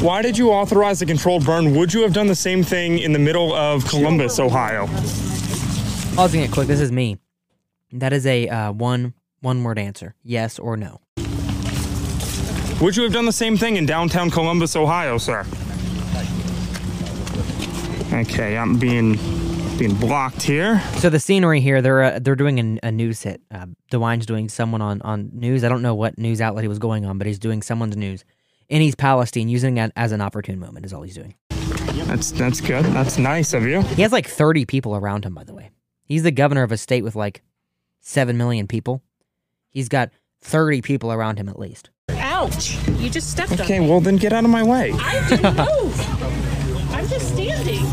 Why 0.00 0.22
did 0.22 0.38
you 0.38 0.50
authorize 0.50 1.02
a 1.02 1.06
controlled 1.06 1.44
burn? 1.44 1.76
Would 1.76 1.92
you 1.92 2.00
have 2.02 2.14
done 2.14 2.26
the 2.26 2.34
same 2.34 2.62
thing 2.62 3.00
in 3.00 3.12
the 3.12 3.18
middle 3.18 3.52
of 3.52 3.84
Columbus, 3.84 4.40
Ohio? 4.40 4.86
Pausing 6.16 6.40
it 6.40 6.50
quick, 6.50 6.68
this 6.68 6.80
is 6.80 6.90
me. 6.90 7.18
That 7.92 8.12
is 8.12 8.26
a 8.26 8.48
uh, 8.48 8.72
one 8.72 9.14
one 9.40 9.62
word 9.62 9.78
answer: 9.78 10.14
yes 10.22 10.58
or 10.58 10.76
no. 10.76 11.00
Would 12.80 12.96
you 12.96 13.02
have 13.02 13.12
done 13.12 13.26
the 13.26 13.32
same 13.32 13.58
thing 13.58 13.76
in 13.76 13.84
downtown 13.84 14.30
Columbus, 14.30 14.74
Ohio, 14.74 15.18
sir? 15.18 15.44
Okay, 18.12 18.56
I'm 18.56 18.78
being 18.78 19.18
being 19.78 19.94
blocked 19.94 20.42
here. 20.42 20.82
So 20.96 21.10
the 21.10 21.20
scenery 21.20 21.60
here, 21.60 21.80
they're 21.80 22.02
uh, 22.02 22.18
they're 22.20 22.36
doing 22.36 22.78
a, 22.82 22.88
a 22.88 22.92
news 22.92 23.22
hit. 23.22 23.40
Uh, 23.50 23.66
DeWine's 23.90 24.26
doing 24.26 24.48
someone 24.48 24.82
on 24.82 25.00
on 25.02 25.30
news. 25.32 25.62
I 25.64 25.68
don't 25.68 25.82
know 25.82 25.94
what 25.94 26.18
news 26.18 26.40
outlet 26.40 26.64
he 26.64 26.68
was 26.68 26.78
going 26.78 27.04
on, 27.06 27.18
but 27.18 27.26
he's 27.26 27.38
doing 27.38 27.62
someone's 27.62 27.96
news 27.96 28.24
in 28.68 28.82
East 28.82 28.98
Palestine, 28.98 29.48
using 29.48 29.76
it 29.76 29.92
as 29.96 30.12
an 30.12 30.20
opportune 30.20 30.58
moment. 30.58 30.86
Is 30.86 30.92
all 30.92 31.02
he's 31.02 31.14
doing. 31.14 31.34
That's 32.06 32.30
that's 32.32 32.60
good. 32.60 32.84
That's 32.86 33.18
nice 33.18 33.52
of 33.52 33.64
you. 33.64 33.82
He 33.82 34.02
has 34.02 34.12
like 34.12 34.26
thirty 34.26 34.64
people 34.64 34.96
around 34.96 35.24
him. 35.24 35.34
By 35.34 35.44
the 35.44 35.54
way, 35.54 35.70
he's 36.04 36.22
the 36.22 36.30
governor 36.30 36.62
of 36.62 36.72
a 36.72 36.76
state 36.76 37.02
with 37.02 37.14
like 37.14 37.42
seven 38.10 38.36
million 38.36 38.66
people. 38.66 39.02
He's 39.70 39.88
got 39.88 40.10
thirty 40.42 40.82
people 40.82 41.12
around 41.12 41.38
him 41.38 41.48
at 41.48 41.58
least. 41.58 41.90
Ouch! 42.10 42.76
You 42.98 43.08
just 43.08 43.30
stepped 43.30 43.52
on 43.52 43.60
Okay, 43.60 43.78
me. 43.78 43.88
well 43.88 44.00
then 44.00 44.16
get 44.16 44.32
out 44.32 44.44
of 44.44 44.50
my 44.50 44.62
way. 44.62 44.92
I 44.94 45.28
didn't 45.28 45.56
move. 45.56 46.92
I'm 46.92 47.06
just 47.08 47.28
standing. 47.34 47.84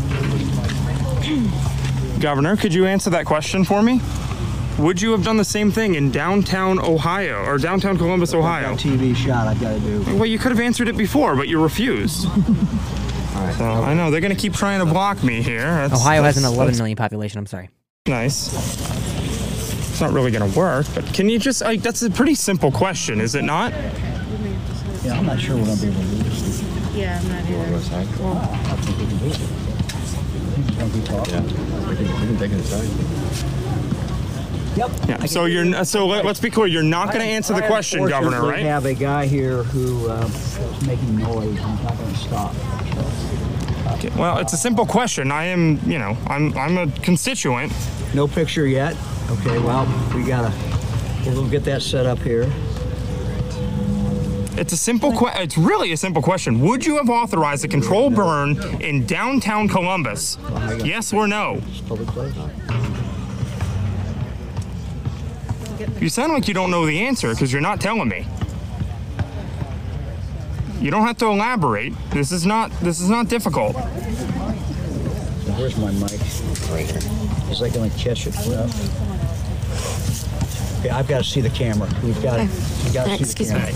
Governor, 2.20 2.56
could 2.56 2.74
you 2.74 2.84
answer 2.86 3.10
that 3.10 3.26
question 3.26 3.64
for 3.64 3.80
me? 3.82 4.00
Would 4.78 5.00
you 5.00 5.12
have 5.12 5.24
done 5.24 5.36
the 5.36 5.44
same 5.44 5.70
thing 5.70 5.94
in 5.94 6.10
downtown 6.10 6.78
Ohio 6.78 7.44
or 7.44 7.58
downtown 7.58 7.96
Columbus, 7.96 8.32
Ohio? 8.34 8.74
TV 8.74 9.14
shot 9.14 9.46
I 9.48 9.54
gotta 9.54 9.78
do. 9.80 10.02
Well, 10.16 10.26
you 10.26 10.38
could 10.38 10.50
have 10.52 10.60
answered 10.60 10.88
it 10.88 10.96
before, 10.96 11.36
but 11.36 11.48
you 11.48 11.62
refused. 11.62 12.26
So 13.56 13.64
I 13.64 13.94
know 13.94 14.10
they're 14.10 14.20
gonna 14.20 14.34
keep 14.34 14.52
trying 14.52 14.80
to 14.80 14.84
block 14.86 15.22
me 15.22 15.42
here. 15.42 15.60
That's, 15.62 15.94
Ohio 15.94 16.22
has 16.24 16.36
an 16.36 16.42
that's- 16.42 16.56
11 16.56 16.66
that's 16.72 16.78
million 16.80 16.96
population. 16.96 17.38
I'm 17.38 17.46
sorry. 17.46 17.70
Nice. 18.06 18.48
It's 19.98 20.02
not 20.04 20.12
really 20.12 20.30
gonna 20.30 20.46
work, 20.56 20.86
but 20.94 21.12
can 21.12 21.28
you 21.28 21.40
just 21.40 21.60
like 21.60 21.82
that's 21.82 22.02
a 22.02 22.10
pretty 22.10 22.36
simple 22.36 22.70
question, 22.70 23.20
is 23.20 23.34
it 23.34 23.42
not? 23.42 23.72
Yeah, 23.72 25.18
I'm 25.18 25.26
not 25.26 25.40
sure 25.40 25.56
we're 25.56 25.64
gonna 25.64 25.80
be 25.80 25.88
able 25.88 26.00
to 26.00 26.06
do 26.06 26.22
this. 26.22 26.62
Yeah, 26.94 27.20
I'm 27.20 27.28
not 27.28 27.42
either. 34.76 35.08
Yeah. 35.08 35.24
So 35.24 35.46
you're 35.46 35.84
so 35.84 36.06
let, 36.06 36.24
us 36.24 36.38
be 36.38 36.50
clear. 36.50 36.68
You're 36.68 36.84
not 36.84 37.12
gonna 37.12 37.24
answer 37.24 37.52
the 37.52 37.62
question, 37.62 38.06
Governor, 38.06 38.42
right? 38.42 38.58
We 38.58 38.68
have 38.68 38.86
a 38.86 38.94
guy 38.94 39.26
here 39.26 39.64
who 39.64 40.08
uh, 40.08 40.26
is 40.26 40.86
making 40.86 41.16
noise. 41.16 41.58
He's 41.58 41.82
not 41.82 41.98
gonna 41.98 42.14
stop. 42.14 42.54
Okay, 43.94 44.10
Well, 44.16 44.38
it's 44.38 44.52
a 44.52 44.58
simple 44.58 44.86
question. 44.86 45.32
I 45.32 45.46
am, 45.46 45.80
you 45.90 45.98
know, 45.98 46.16
I'm 46.28 46.56
I'm 46.56 46.78
a 46.78 46.86
constituent. 47.00 47.72
No 48.14 48.28
picture 48.28 48.64
yet. 48.64 48.96
Okay, 49.30 49.58
well, 49.58 49.86
we 50.14 50.22
gotta, 50.24 50.52
we'll 51.26 51.48
get 51.48 51.64
that 51.64 51.82
set 51.82 52.06
up 52.06 52.18
here. 52.20 52.50
It's 54.56 54.72
a 54.72 54.76
simple 54.76 55.12
question. 55.12 55.42
It's 55.42 55.58
really 55.58 55.92
a 55.92 55.96
simple 55.96 56.22
question. 56.22 56.60
Would 56.60 56.84
you 56.84 56.96
have 56.96 57.08
authorized 57.08 57.64
a 57.64 57.68
controlled 57.68 58.14
burn 58.14 58.58
in 58.80 59.06
downtown 59.06 59.68
Columbus? 59.68 60.38
Yes 60.82 61.12
or 61.12 61.28
no? 61.28 61.60
You 66.00 66.08
sound 66.08 66.32
like 66.32 66.48
you 66.48 66.54
don't 66.54 66.70
know 66.70 66.86
the 66.86 66.98
answer 67.00 67.30
because 67.30 67.52
you're 67.52 67.62
not 67.62 67.80
telling 67.80 68.08
me. 68.08 68.26
You 70.80 70.90
don't 70.90 71.06
have 71.06 71.18
to 71.18 71.26
elaborate. 71.26 71.92
This 72.10 72.32
is 72.32 72.46
not 72.46 72.70
this 72.80 73.00
is 73.00 73.10
not 73.10 73.28
difficult. 73.28 73.76
Where's 75.56 75.76
my 75.76 75.90
mic? 75.92 76.20
Right 76.70 76.86
here. 76.86 77.50
Is 77.50 77.60
that 77.60 77.72
gonna 77.74 77.90
catch 77.90 78.26
it? 78.26 78.34
Okay, 80.78 80.90
I've 80.90 81.08
gotta 81.08 81.24
see 81.24 81.40
the 81.40 81.50
camera. 81.50 81.88
We've 82.04 82.20
got, 82.22 82.40
we 82.40 82.92
gotta 82.92 83.10
see 83.10 83.16
the 83.16 83.22
Excuse 83.22 83.52
me. 83.52 83.58
camera. 83.60 83.72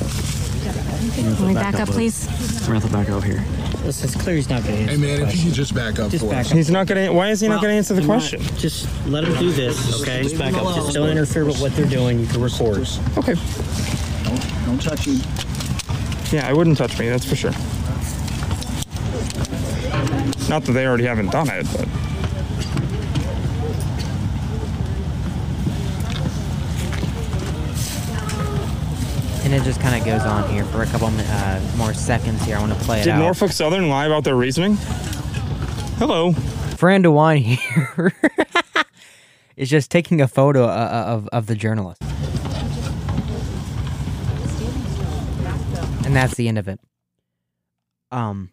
Can 1.37 1.47
we 1.49 1.55
back 1.55 1.75
up, 1.75 1.89
please? 1.89 2.15
Samantha, 2.65 2.89
back 2.89 3.09
over 3.11 3.27
here. 3.27 3.45
This 3.83 4.05
is 4.05 4.15
clear 4.15 4.37
he's 4.37 4.49
not 4.49 4.63
going 4.63 4.77
to 4.77 4.83
Hey 4.85 4.93
answer. 4.95 4.99
man, 5.23 5.29
if 5.29 5.37
you 5.37 5.45
could 5.47 5.55
just 5.55 5.75
back 5.75 5.99
up 5.99 6.11
Just 6.13 6.25
for 6.25 6.31
back 6.31 6.47
us. 6.47 6.53
up. 6.53 6.57
He's 6.57 6.71
not 6.71 6.87
gonna. 6.87 7.13
Why 7.13 7.31
is 7.31 7.41
he 7.41 7.49
not 7.49 7.61
gonna 7.61 7.73
answer 7.75 7.95
the 7.95 8.03
you 8.03 8.07
know 8.07 8.15
what? 8.15 8.21
question? 8.31 8.57
Just 8.59 8.87
let 9.09 9.25
him 9.25 9.37
do 9.39 9.51
this, 9.51 10.01
okay? 10.01 10.23
Just 10.23 10.39
back 10.39 10.55
up. 10.55 10.75
Just 10.77 10.95
don't 10.95 11.09
interfere 11.09 11.45
with 11.45 11.61
what 11.61 11.75
they're 11.75 11.87
doing. 11.87 12.21
You 12.21 12.27
can 12.27 12.41
record. 12.41 12.87
Okay. 13.19 13.35
Don't, 14.23 14.65
don't 14.67 14.81
touch 14.81 15.07
him. 15.07 15.21
Yeah, 16.31 16.49
I 16.49 16.53
wouldn't 16.53 16.79
touch 16.79 16.97
me. 17.01 17.09
That's 17.09 17.25
for 17.25 17.35
sure. 17.35 17.51
Not 20.49 20.65
that 20.65 20.73
they 20.73 20.87
already 20.87 21.05
haven't 21.05 21.31
done 21.33 21.49
it, 21.51 21.67
but. 21.77 21.89
And 29.53 29.61
it 29.61 29.65
just 29.67 29.83
kind 29.83 29.95
of 29.95 30.07
goes 30.07 30.23
on 30.23 30.49
here 30.49 30.65
for 30.65 30.81
a 30.81 30.87
couple 30.87 31.09
uh, 31.09 31.61
more 31.77 31.93
seconds 31.93 32.43
here. 32.43 32.57
I 32.57 32.61
want 32.61 32.73
to 32.73 32.79
play 32.87 33.03
it 33.03 33.05
Did 33.05 33.11
out. 33.11 33.19
Norfolk 33.19 33.53
Southern 33.53 33.91
lie 33.91 34.07
about 34.07 34.25
their 34.25 34.35
reasoning? 34.35 34.77
Hello. 35.99 36.33
Fran 36.33 37.03
DeWine 37.03 37.43
here 37.43 38.15
is 39.57 39.69
just 39.69 39.91
taking 39.91 40.23
a 40.23 40.27
photo 40.27 40.65
uh, 40.65 41.05
of, 41.07 41.29
of 41.29 41.49
the 41.49 41.55
journalist. 41.55 42.01
And 46.07 46.17
that's 46.17 46.35
the 46.37 46.49
end 46.49 46.57
of 46.57 46.67
it. 46.67 46.81
Um, 48.11 48.53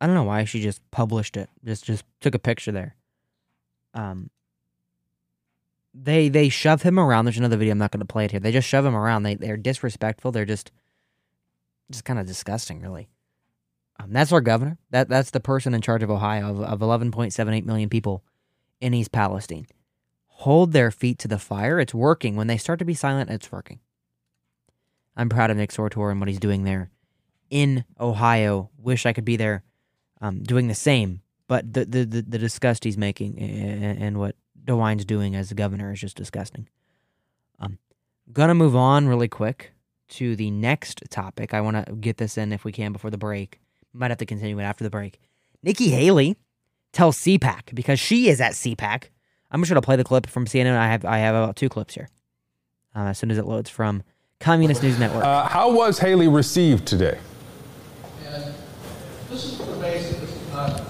I 0.00 0.06
don't 0.06 0.14
know 0.14 0.24
why 0.24 0.44
she 0.44 0.62
just 0.62 0.80
published 0.90 1.36
it. 1.36 1.50
Just 1.62 1.84
just 1.84 2.06
took 2.22 2.34
a 2.34 2.38
picture 2.38 2.72
there. 2.72 2.96
Um, 3.92 4.30
they 6.02 6.28
they 6.28 6.48
shove 6.48 6.82
him 6.82 6.98
around. 6.98 7.24
There's 7.24 7.38
another 7.38 7.56
video. 7.56 7.72
I'm 7.72 7.78
not 7.78 7.90
going 7.90 8.00
to 8.00 8.06
play 8.06 8.24
it 8.24 8.30
here. 8.30 8.40
They 8.40 8.52
just 8.52 8.68
shove 8.68 8.84
him 8.84 8.94
around. 8.94 9.22
They 9.22 9.34
they're 9.34 9.56
disrespectful. 9.56 10.32
They're 10.32 10.44
just 10.44 10.70
just 11.90 12.04
kind 12.04 12.18
of 12.18 12.26
disgusting, 12.26 12.80
really. 12.80 13.08
Um, 13.98 14.12
that's 14.12 14.32
our 14.32 14.40
governor. 14.40 14.78
That 14.90 15.08
that's 15.08 15.30
the 15.30 15.40
person 15.40 15.74
in 15.74 15.80
charge 15.80 16.02
of 16.02 16.10
Ohio 16.10 16.50
of, 16.50 16.60
of 16.60 16.80
11.78 16.80 17.64
million 17.64 17.88
people 17.88 18.22
in 18.80 18.94
East 18.94 19.12
Palestine. 19.12 19.66
Hold 20.26 20.72
their 20.72 20.90
feet 20.90 21.18
to 21.20 21.28
the 21.28 21.38
fire. 21.38 21.80
It's 21.80 21.94
working. 21.94 22.36
When 22.36 22.46
they 22.46 22.58
start 22.58 22.78
to 22.78 22.84
be 22.84 22.94
silent, 22.94 23.30
it's 23.30 23.50
working. 23.50 23.80
I'm 25.16 25.28
proud 25.28 25.50
of 25.50 25.56
Nick 25.56 25.70
Sortor 25.70 26.10
and 26.12 26.20
what 26.20 26.28
he's 26.28 26.38
doing 26.38 26.62
there 26.62 26.90
in 27.50 27.84
Ohio. 27.98 28.70
Wish 28.78 29.04
I 29.04 29.12
could 29.12 29.24
be 29.24 29.36
there, 29.36 29.64
um, 30.20 30.42
doing 30.44 30.68
the 30.68 30.74
same. 30.74 31.22
But 31.48 31.72
the 31.72 31.84
the 31.84 32.04
the, 32.04 32.22
the 32.22 32.38
disgust 32.38 32.84
he's 32.84 32.98
making 32.98 33.38
and, 33.38 34.02
and 34.02 34.18
what 34.18 34.36
DeWine's 34.68 35.04
doing 35.04 35.34
as 35.34 35.48
the 35.48 35.54
governor 35.54 35.92
is 35.92 36.00
just 36.00 36.16
disgusting. 36.16 36.68
Um, 37.58 37.78
gonna 38.32 38.54
move 38.54 38.76
on 38.76 39.08
really 39.08 39.28
quick 39.28 39.72
to 40.10 40.36
the 40.36 40.50
next 40.50 41.02
topic. 41.10 41.52
I 41.52 41.60
want 41.60 41.84
to 41.86 41.92
get 41.94 42.18
this 42.18 42.38
in 42.38 42.52
if 42.52 42.64
we 42.64 42.72
can 42.72 42.92
before 42.92 43.10
the 43.10 43.18
break. 43.18 43.60
Might 43.92 44.10
have 44.10 44.18
to 44.18 44.26
continue 44.26 44.58
it 44.58 44.62
after 44.62 44.84
the 44.84 44.90
break. 44.90 45.18
Nikki 45.62 45.88
Haley 45.90 46.36
tells 46.92 47.18
CPAC 47.18 47.74
because 47.74 47.98
she 47.98 48.28
is 48.28 48.40
at 48.40 48.52
CPAC. 48.52 49.04
I'm 49.50 49.60
just 49.60 49.70
gonna 49.70 49.82
play 49.82 49.96
the 49.96 50.04
clip 50.04 50.26
from 50.26 50.46
CNN. 50.46 50.76
I 50.76 50.88
have 50.88 51.04
I 51.04 51.18
have 51.18 51.34
about 51.34 51.56
two 51.56 51.68
clips 51.68 51.94
here. 51.94 52.08
Uh, 52.94 53.08
as 53.08 53.18
soon 53.18 53.30
as 53.30 53.38
it 53.38 53.46
loads 53.46 53.68
from 53.68 54.02
Communist 54.40 54.82
News 54.82 54.98
Network. 54.98 55.24
Uh, 55.24 55.46
how 55.46 55.72
was 55.72 55.98
Haley 55.98 56.28
received 56.28 56.86
today? 56.86 57.18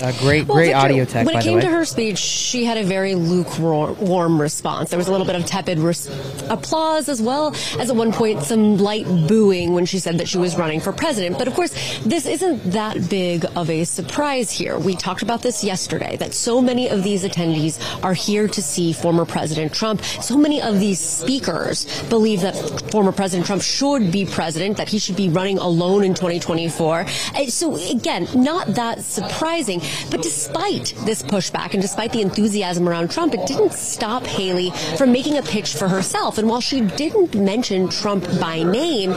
A 0.00 0.12
great, 0.20 0.46
Well, 0.46 0.56
great 0.56 0.66
Victor, 0.66 0.78
audio 0.78 1.04
tech, 1.04 1.26
When 1.26 1.36
it 1.36 1.42
came 1.42 1.60
to 1.60 1.68
her 1.68 1.84
speech, 1.84 2.18
she 2.18 2.64
had 2.64 2.76
a 2.78 2.84
very 2.84 3.14
lukewarm 3.14 4.40
response. 4.40 4.90
There 4.90 4.98
was 4.98 5.08
a 5.08 5.10
little 5.10 5.26
bit 5.26 5.36
of 5.36 5.44
tepid 5.46 5.78
res- 5.78 6.08
applause, 6.48 7.08
as 7.08 7.20
well 7.20 7.54
as 7.78 7.90
at 7.90 7.96
one 7.96 8.12
point 8.12 8.42
some 8.42 8.78
light 8.78 9.06
booing 9.26 9.72
when 9.72 9.86
she 9.86 9.98
said 9.98 10.18
that 10.18 10.28
she 10.28 10.38
was 10.38 10.56
running 10.56 10.80
for 10.80 10.92
president. 10.92 11.38
But 11.38 11.48
of 11.48 11.54
course, 11.54 11.72
this 12.04 12.26
isn't 12.26 12.72
that 12.72 13.08
big 13.08 13.44
of 13.56 13.70
a 13.70 13.84
surprise 13.84 14.50
here. 14.50 14.78
We 14.78 14.94
talked 14.94 15.22
about 15.22 15.42
this 15.42 15.62
yesterday 15.64 16.16
that 16.16 16.34
so 16.34 16.60
many 16.60 16.88
of 16.88 17.02
these 17.02 17.24
attendees 17.24 17.78
are 18.04 18.14
here 18.14 18.48
to 18.48 18.62
see 18.62 18.92
former 18.92 19.24
President 19.24 19.72
Trump. 19.72 20.02
So 20.22 20.36
many 20.36 20.62
of 20.62 20.78
these 20.80 21.00
speakers 21.00 21.86
believe 22.08 22.40
that 22.42 22.54
former 22.90 23.12
President 23.12 23.46
Trump 23.46 23.62
should 23.62 24.10
be 24.10 24.24
president, 24.24 24.76
that 24.76 24.88
he 24.88 24.98
should 24.98 25.16
be 25.16 25.28
running 25.28 25.58
alone 25.58 26.04
in 26.04 26.14
2024. 26.14 27.00
Uh, 27.00 27.44
So 27.46 27.76
again, 27.76 28.28
not 28.34 28.66
that 28.74 29.02
surprising. 29.02 29.67
But 30.10 30.22
despite 30.22 30.94
this 31.04 31.22
pushback 31.22 31.74
and 31.74 31.82
despite 31.82 32.12
the 32.12 32.22
enthusiasm 32.22 32.88
around 32.88 33.10
Trump, 33.10 33.34
it 33.34 33.46
didn't 33.46 33.72
stop 33.72 34.24
Haley 34.26 34.70
from 34.96 35.12
making 35.12 35.36
a 35.38 35.42
pitch 35.42 35.74
for 35.74 35.88
herself. 35.88 36.38
And 36.38 36.48
while 36.48 36.60
she 36.60 36.80
didn't 36.80 37.34
mention 37.34 37.88
Trump 37.88 38.24
by 38.40 38.62
name, 38.62 39.10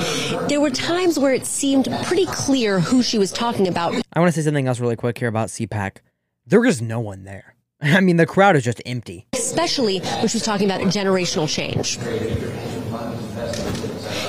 there 0.48 0.60
were 0.60 0.70
times 0.70 1.18
where 1.18 1.34
it 1.34 1.46
seemed 1.46 1.88
pretty 2.04 2.26
clear 2.26 2.80
who 2.80 3.02
she 3.02 3.18
was 3.18 3.32
talking 3.32 3.68
about. 3.68 3.96
I 4.14 4.20
want 4.20 4.34
to 4.34 4.40
say 4.40 4.46
something 4.46 4.68
else 4.68 4.80
really 4.80 4.96
quick 4.96 5.18
here 5.18 5.30
about 5.30 5.50
CPAC. 5.50 5.98
There 6.46 6.66
is 6.66 6.82
no 6.82 7.00
one 7.00 7.24
there. 7.24 7.56
I 7.82 8.02
mean, 8.02 8.18
the 8.18 8.26
crowd 8.26 8.56
is 8.56 8.64
just 8.64 8.82
empty. 8.86 9.28
Especially 9.34 10.00
when 10.00 10.28
she 10.28 10.38
was 10.38 10.44
talking 10.44 10.70
about 10.70 10.82
generational 10.82 11.48
change. 11.48 11.98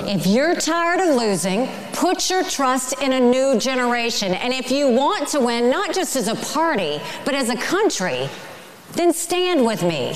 If 0.06 0.26
you're 0.26 0.54
tired 0.56 1.00
of 1.00 1.16
losing, 1.16 1.68
put 1.92 2.28
your 2.28 2.42
trust 2.44 3.00
in 3.00 3.12
a 3.12 3.20
new 3.20 3.58
generation. 3.58 4.34
And 4.34 4.52
if 4.52 4.70
you 4.70 4.90
want 4.90 5.28
to 5.28 5.40
win, 5.40 5.70
not 5.70 5.94
just 5.94 6.16
as 6.16 6.28
a 6.28 6.34
party, 6.34 7.00
but 7.24 7.34
as 7.34 7.48
a 7.48 7.56
country, 7.56 8.28
then 8.92 9.12
stand 9.12 9.64
with 9.64 9.82
me. 9.82 10.14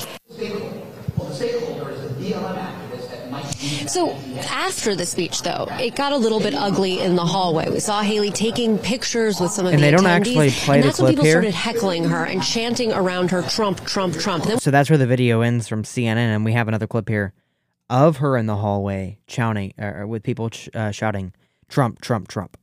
So 3.87 4.11
after 4.49 4.95
the 4.95 5.05
speech, 5.05 5.41
though, 5.41 5.67
it 5.79 5.95
got 5.95 6.11
a 6.11 6.17
little 6.17 6.39
bit 6.39 6.53
ugly 6.53 6.99
in 6.99 7.15
the 7.15 7.25
hallway. 7.25 7.69
We 7.69 7.79
saw 7.79 8.01
Haley 8.01 8.31
taking 8.31 8.77
pictures 8.77 9.39
with 9.39 9.51
some 9.51 9.65
of 9.65 9.73
And 9.73 9.81
the 9.81 9.85
they 9.85 9.91
don't 9.91 10.01
attendees, 10.01 10.07
actually 10.07 10.51
play 10.51 10.75
and 10.75 10.83
the 10.83 10.87
that's 10.87 10.99
when 10.99 11.11
people 11.11 11.23
here? 11.25 11.33
started 11.33 11.53
heckling 11.53 12.03
her 12.05 12.25
and 12.25 12.43
chanting 12.43 12.91
around 12.91 13.31
her 13.31 13.41
Trump, 13.43 13.85
Trump, 13.85 14.15
Trump. 14.15 14.43
Then 14.43 14.59
So 14.59 14.69
that's 14.69 14.89
where 14.89 14.97
the 14.97 15.07
video 15.07 15.41
ends 15.41 15.67
from 15.67 15.83
CNN, 15.83 16.17
and 16.17 16.43
we 16.43 16.51
have 16.53 16.67
another 16.67 16.87
clip 16.87 17.07
here 17.07 17.33
of 17.89 18.17
her 18.17 18.35
in 18.37 18.45
the 18.45 18.57
hallway 18.57 19.19
shouting, 19.27 19.73
uh, 19.79 20.05
with 20.07 20.23
people 20.23 20.49
ch- 20.49 20.69
uh, 20.73 20.91
shouting, 20.91 21.33
"Trump, 21.69 22.01
Trump, 22.01 22.27
Trump." 22.27 22.57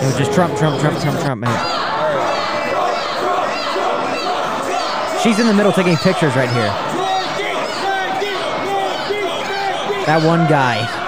It 0.00 0.04
was 0.04 0.16
just 0.16 0.32
Trump, 0.32 0.56
Trump, 0.56 0.80
Trump, 0.80 0.98
Trump, 1.00 1.20
Trump. 1.20 1.40
Man. 1.42 1.78
She's 5.22 5.38
in 5.38 5.46
the 5.46 5.54
middle 5.54 5.72
taking 5.72 5.96
pictures 5.96 6.34
right 6.36 6.48
here. 6.48 6.72
That 10.06 10.22
one 10.24 10.46
guy. 10.48 11.07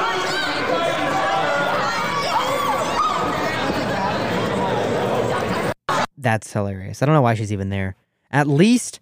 That's 6.21 6.53
hilarious. 6.53 7.03
I 7.03 7.07
don't 7.07 7.15
know 7.15 7.23
why 7.23 7.35
she's 7.35 7.53
even 7.53 7.71
there. 7.71 7.97
At 8.31 8.47
least 8.47 9.01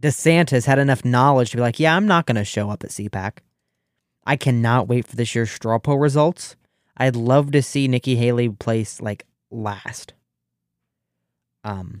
DeSantis 0.00 0.64
had 0.64 0.78
enough 0.78 1.04
knowledge 1.04 1.50
to 1.50 1.58
be 1.58 1.62
like, 1.62 1.78
yeah, 1.78 1.94
I'm 1.94 2.06
not 2.06 2.24
going 2.24 2.36
to 2.36 2.44
show 2.44 2.70
up 2.70 2.82
at 2.82 2.90
CPAC. 2.90 3.38
I 4.26 4.36
cannot 4.36 4.88
wait 4.88 5.06
for 5.06 5.14
this 5.14 5.34
year's 5.34 5.50
straw 5.50 5.78
poll 5.78 5.98
results. 5.98 6.56
I'd 6.96 7.16
love 7.16 7.52
to 7.52 7.62
see 7.62 7.86
Nikki 7.86 8.16
Haley 8.16 8.48
place 8.48 9.02
like 9.02 9.26
last. 9.50 10.14
Um, 11.64 12.00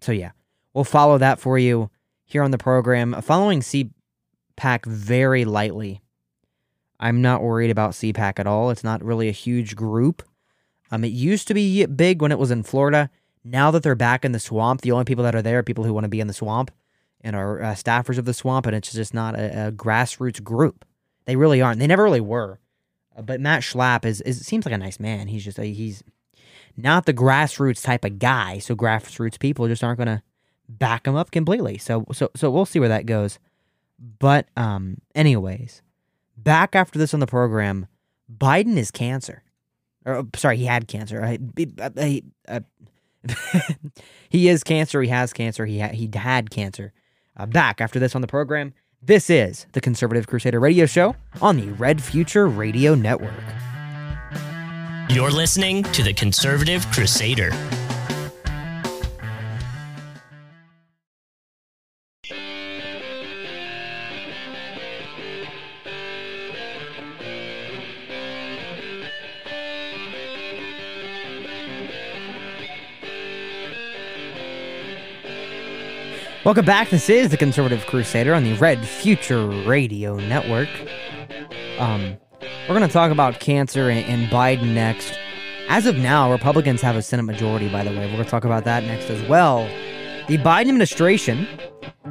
so 0.00 0.12
yeah, 0.12 0.30
we'll 0.74 0.84
follow 0.84 1.18
that 1.18 1.40
for 1.40 1.58
you 1.58 1.90
here 2.24 2.44
on 2.44 2.52
the 2.52 2.58
program. 2.58 3.20
Following 3.20 3.60
CPAC 3.60 4.86
very 4.86 5.44
lightly. 5.44 6.02
I'm 7.00 7.20
not 7.20 7.42
worried 7.42 7.70
about 7.72 7.92
CPAC 7.92 8.38
at 8.38 8.46
all. 8.46 8.70
It's 8.70 8.84
not 8.84 9.04
really 9.04 9.28
a 9.28 9.32
huge 9.32 9.74
group. 9.74 10.22
Um, 10.92 11.02
it 11.02 11.08
used 11.08 11.48
to 11.48 11.54
be 11.54 11.84
big 11.86 12.22
when 12.22 12.30
it 12.30 12.38
was 12.38 12.52
in 12.52 12.62
Florida. 12.62 13.10
Now 13.44 13.70
that 13.70 13.82
they're 13.82 13.94
back 13.94 14.24
in 14.24 14.32
the 14.32 14.40
swamp, 14.40 14.80
the 14.80 14.92
only 14.92 15.04
people 15.04 15.24
that 15.24 15.34
are 15.34 15.42
there 15.42 15.58
are 15.58 15.62
people 15.62 15.84
who 15.84 15.92
want 15.92 16.04
to 16.04 16.08
be 16.08 16.20
in 16.20 16.26
the 16.26 16.32
swamp 16.32 16.70
and 17.20 17.36
are 17.36 17.62
uh, 17.62 17.74
staffers 17.74 18.18
of 18.18 18.24
the 18.24 18.34
swamp, 18.34 18.66
and 18.66 18.74
it's 18.74 18.92
just 18.92 19.14
not 19.14 19.34
a, 19.34 19.68
a 19.68 19.72
grassroots 19.72 20.42
group. 20.42 20.84
They 21.26 21.36
really 21.36 21.60
aren't. 21.60 21.78
They 21.78 21.86
never 21.86 22.04
really 22.04 22.20
were. 22.20 22.58
Uh, 23.16 23.22
but 23.22 23.40
Matt 23.40 23.62
Schlapp 23.62 24.04
is, 24.04 24.20
is 24.22 24.44
seems 24.46 24.64
like 24.64 24.74
a 24.74 24.78
nice 24.78 24.98
man. 24.98 25.28
He's 25.28 25.44
just 25.44 25.58
a, 25.58 25.64
he's 25.64 26.02
not 26.76 27.06
the 27.06 27.14
grassroots 27.14 27.82
type 27.82 28.04
of 28.04 28.18
guy. 28.18 28.58
So 28.58 28.74
grassroots 28.74 29.38
people 29.38 29.68
just 29.68 29.84
aren't 29.84 29.98
going 29.98 30.08
to 30.08 30.22
back 30.68 31.06
him 31.06 31.14
up 31.14 31.30
completely. 31.30 31.78
So 31.78 32.06
so 32.12 32.30
so 32.34 32.50
we'll 32.50 32.66
see 32.66 32.80
where 32.80 32.88
that 32.88 33.06
goes. 33.06 33.38
But 33.98 34.48
um, 34.56 34.98
anyways, 35.14 35.82
back 36.36 36.74
after 36.74 36.98
this 36.98 37.14
on 37.14 37.20
the 37.20 37.26
program, 37.26 37.86
Biden 38.32 38.76
is 38.76 38.90
cancer. 38.90 39.42
Or 40.04 40.16
oh, 40.16 40.28
sorry, 40.34 40.58
he 40.58 40.66
had 40.66 40.88
cancer. 40.88 41.22
I, 41.22 41.38
I, 41.96 42.22
I, 42.48 42.60
he 44.28 44.48
is 44.48 44.64
cancer. 44.64 45.02
He 45.02 45.08
has 45.08 45.32
cancer. 45.32 45.66
He 45.66 45.80
ha- 45.80 45.88
he 45.88 46.10
had 46.14 46.50
cancer. 46.50 46.92
Uh, 47.36 47.46
back 47.46 47.80
after 47.80 47.98
this 47.98 48.14
on 48.14 48.20
the 48.20 48.26
program. 48.28 48.74
This 49.02 49.28
is 49.28 49.66
the 49.72 49.80
Conservative 49.80 50.26
Crusader 50.26 50.60
Radio 50.60 50.86
Show 50.86 51.14
on 51.42 51.56
the 51.56 51.70
Red 51.72 52.02
Future 52.02 52.46
Radio 52.46 52.94
Network. 52.94 53.32
You're 55.10 55.30
listening 55.30 55.82
to 55.82 56.02
the 56.02 56.14
Conservative 56.14 56.86
Crusader. 56.90 57.50
Welcome 76.44 76.66
back. 76.66 76.90
This 76.90 77.08
is 77.08 77.30
the 77.30 77.38
Conservative 77.38 77.86
Crusader 77.86 78.34
on 78.34 78.44
the 78.44 78.52
Red 78.58 78.86
Future 78.86 79.46
Radio 79.46 80.16
Network. 80.16 80.68
Um, 81.78 82.18
we're 82.68 82.74
going 82.74 82.82
to 82.82 82.92
talk 82.92 83.10
about 83.10 83.40
cancer 83.40 83.88
and, 83.88 84.04
and 84.04 84.30
Biden 84.30 84.74
next. 84.74 85.18
As 85.70 85.86
of 85.86 85.96
now, 85.96 86.30
Republicans 86.30 86.82
have 86.82 86.96
a 86.96 87.02
Senate 87.02 87.22
majority, 87.22 87.70
by 87.70 87.82
the 87.82 87.88
way. 87.88 88.00
We're 88.00 88.12
going 88.12 88.24
to 88.24 88.30
talk 88.30 88.44
about 88.44 88.64
that 88.64 88.84
next 88.84 89.08
as 89.08 89.26
well. 89.26 89.66
The 90.28 90.36
Biden 90.36 90.68
administration 90.68 91.48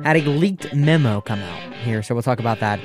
had 0.03 0.17
a 0.17 0.21
leaked 0.21 0.73
memo 0.73 1.21
come 1.21 1.41
out 1.41 1.73
here, 1.75 2.01
so 2.01 2.15
we'll 2.15 2.23
talk 2.23 2.39
about 2.39 2.59
that 2.59 2.79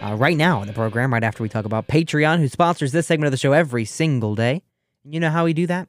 uh, 0.00 0.14
right 0.14 0.38
now 0.38 0.62
in 0.62 0.68
the 0.68 0.72
program, 0.72 1.12
right 1.12 1.22
after 1.22 1.42
we 1.42 1.50
talk 1.50 1.66
about 1.66 1.86
Patreon, 1.86 2.38
who 2.38 2.48
sponsors 2.48 2.92
this 2.92 3.06
segment 3.06 3.26
of 3.26 3.30
the 3.30 3.36
show 3.36 3.52
every 3.52 3.84
single 3.84 4.34
day. 4.34 4.62
You 5.04 5.20
know 5.20 5.28
how 5.28 5.44
we 5.44 5.52
do 5.52 5.66
that? 5.66 5.86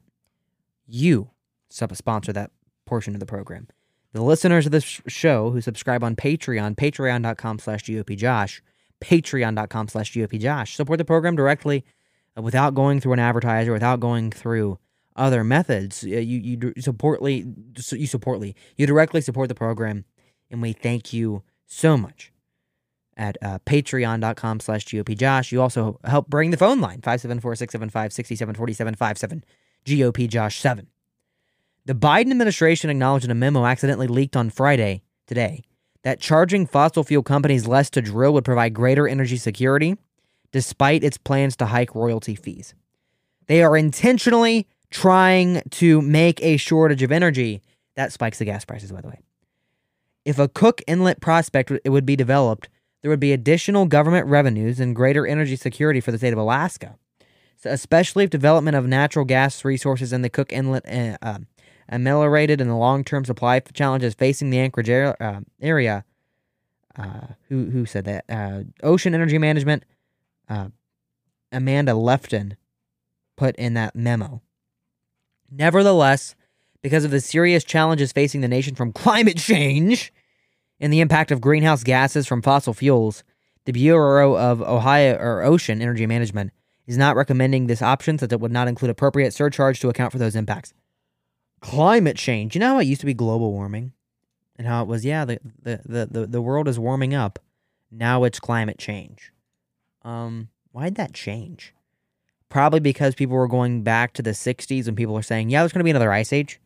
You 0.86 1.30
sub 1.70 1.96
sponsor 1.96 2.34
that 2.34 2.50
portion 2.84 3.14
of 3.14 3.20
the 3.20 3.26
program 3.26 3.68
the 4.12 4.22
listeners 4.22 4.66
of 4.66 4.72
this 4.72 5.00
show 5.06 5.50
who 5.50 5.60
subscribe 5.60 6.02
on 6.02 6.16
Patreon, 6.16 6.76
patreon.com 6.76 7.58
slash 7.58 7.84
GOPJosh, 7.84 8.60
patreon.com 9.00 9.88
slash 9.88 10.12
GOPJosh, 10.12 10.74
support 10.74 10.98
the 10.98 11.04
program 11.04 11.36
directly 11.36 11.84
uh, 12.36 12.42
without 12.42 12.74
going 12.74 13.00
through 13.00 13.12
an 13.12 13.18
advertiser, 13.18 13.72
without 13.72 14.00
going 14.00 14.30
through 14.30 14.78
other 15.14 15.44
methods. 15.44 16.04
Uh, 16.04 16.08
you, 16.08 16.38
you 16.38 16.58
supportly, 16.78 17.54
you 17.92 18.06
supportly, 18.06 18.54
you 18.76 18.86
directly 18.86 19.20
support 19.20 19.48
the 19.48 19.54
program, 19.54 20.04
and 20.50 20.62
we 20.62 20.72
thank 20.72 21.12
you 21.12 21.42
so 21.66 21.96
much 21.96 22.32
at 23.16 23.36
uh, 23.42 23.58
patreon.com 23.66 24.60
slash 24.60 24.84
GOPJosh. 24.84 25.50
You 25.52 25.62
also 25.62 25.98
help 26.04 26.28
bring 26.28 26.50
the 26.50 26.56
phone 26.56 26.80
line, 26.80 27.00
574-675-6747, 27.00 29.42
GOPJosh7. 29.84 30.86
The 31.86 31.94
Biden 31.94 32.32
administration 32.32 32.90
acknowledged 32.90 33.24
in 33.24 33.30
a 33.30 33.34
memo 33.36 33.64
accidentally 33.64 34.08
leaked 34.08 34.34
on 34.34 34.50
Friday, 34.50 35.02
today, 35.28 35.62
that 36.02 36.18
charging 36.18 36.66
fossil 36.66 37.04
fuel 37.04 37.22
companies 37.22 37.68
less 37.68 37.90
to 37.90 38.02
drill 38.02 38.32
would 38.32 38.44
provide 38.44 38.74
greater 38.74 39.06
energy 39.06 39.36
security, 39.36 39.96
despite 40.50 41.04
its 41.04 41.16
plans 41.16 41.54
to 41.56 41.66
hike 41.66 41.94
royalty 41.94 42.34
fees. 42.34 42.74
They 43.46 43.62
are 43.62 43.76
intentionally 43.76 44.66
trying 44.90 45.62
to 45.70 46.02
make 46.02 46.42
a 46.42 46.56
shortage 46.56 47.04
of 47.04 47.12
energy 47.12 47.62
That 47.94 48.12
spikes 48.12 48.38
the 48.38 48.44
gas 48.44 48.64
prices, 48.64 48.90
by 48.90 49.00
the 49.00 49.08
way. 49.08 49.20
If 50.24 50.40
a 50.40 50.48
Cook 50.48 50.82
Inlet 50.88 51.20
prospect 51.20 51.70
it 51.70 51.90
would 51.90 52.04
be 52.04 52.16
developed, 52.16 52.68
there 53.00 53.10
would 53.10 53.20
be 53.20 53.32
additional 53.32 53.86
government 53.86 54.26
revenues 54.26 54.80
and 54.80 54.96
greater 54.96 55.24
energy 55.24 55.54
security 55.54 56.00
for 56.00 56.10
the 56.10 56.18
state 56.18 56.32
of 56.32 56.38
Alaska. 56.38 56.96
So 57.56 57.70
especially 57.70 58.24
if 58.24 58.30
development 58.30 58.76
of 58.76 58.86
natural 58.86 59.24
gas 59.24 59.64
resources 59.64 60.12
in 60.12 60.22
the 60.22 60.28
Cook 60.28 60.52
Inlet 60.52 60.84
uh, 61.22 61.38
ameliorated 61.88 62.60
in 62.60 62.68
the 62.68 62.76
long-term 62.76 63.24
supply 63.24 63.60
challenges 63.60 64.14
facing 64.14 64.50
the 64.50 64.58
Anchorage 64.58 64.90
area. 64.90 65.16
Uh, 65.20 65.40
area 65.60 66.04
uh, 66.98 67.26
who 67.48 67.66
who 67.66 67.86
said 67.86 68.04
that? 68.04 68.24
Uh, 68.28 68.62
Ocean 68.82 69.14
Energy 69.14 69.38
Management. 69.38 69.84
Uh, 70.48 70.68
Amanda 71.52 71.94
Lefton 71.94 72.56
put 73.36 73.54
in 73.56 73.74
that 73.74 73.94
memo. 73.94 74.42
Nevertheless, 75.50 76.34
because 76.82 77.04
of 77.04 77.10
the 77.10 77.20
serious 77.20 77.64
challenges 77.64 78.12
facing 78.12 78.40
the 78.40 78.48
nation 78.48 78.74
from 78.74 78.92
climate 78.94 79.36
change 79.36 80.12
and 80.80 80.92
the 80.92 81.00
impact 81.00 81.30
of 81.30 81.40
greenhouse 81.40 81.84
gases 81.84 82.26
from 82.26 82.42
fossil 82.42 82.74
fuels, 82.74 83.24
the 83.64 83.72
Bureau 83.72 84.36
of 84.36 84.62
Ohio 84.62 85.16
or 85.16 85.42
Ocean 85.42 85.82
Energy 85.82 86.06
Management 86.06 86.52
is 86.86 86.96
not 86.96 87.16
recommending 87.16 87.66
this 87.66 87.82
option 87.82 88.18
since 88.18 88.32
it 88.32 88.40
would 88.40 88.52
not 88.52 88.68
include 88.68 88.90
appropriate 88.90 89.34
surcharge 89.34 89.80
to 89.80 89.88
account 89.88 90.12
for 90.12 90.18
those 90.18 90.36
impacts. 90.36 90.72
Climate 91.60 92.16
change. 92.16 92.54
You 92.54 92.60
know 92.60 92.74
how 92.74 92.78
it 92.78 92.84
used 92.84 93.00
to 93.00 93.06
be 93.06 93.14
global 93.14 93.52
warming? 93.52 93.92
And 94.58 94.66
how 94.66 94.82
it 94.82 94.88
was, 94.88 95.04
yeah, 95.04 95.24
the, 95.24 95.38
the, 95.62 95.80
the, 95.84 96.06
the, 96.06 96.26
the 96.26 96.42
world 96.42 96.68
is 96.68 96.78
warming 96.78 97.14
up. 97.14 97.38
Now 97.90 98.24
it's 98.24 98.40
climate 98.40 98.78
change. 98.78 99.32
Um, 100.02 100.48
why'd 100.72 100.94
that 100.94 101.12
change? 101.12 101.74
Probably 102.48 102.80
because 102.80 103.14
people 103.14 103.36
were 103.36 103.48
going 103.48 103.82
back 103.82 104.12
to 104.14 104.22
the 104.22 104.30
60s 104.30 104.86
and 104.86 104.96
people 104.96 105.14
were 105.14 105.22
saying, 105.22 105.50
yeah, 105.50 105.60
there's 105.60 105.72
going 105.72 105.80
to 105.80 105.84
be 105.84 105.90
another 105.90 106.12
ice 106.12 106.32
age. 106.32 106.60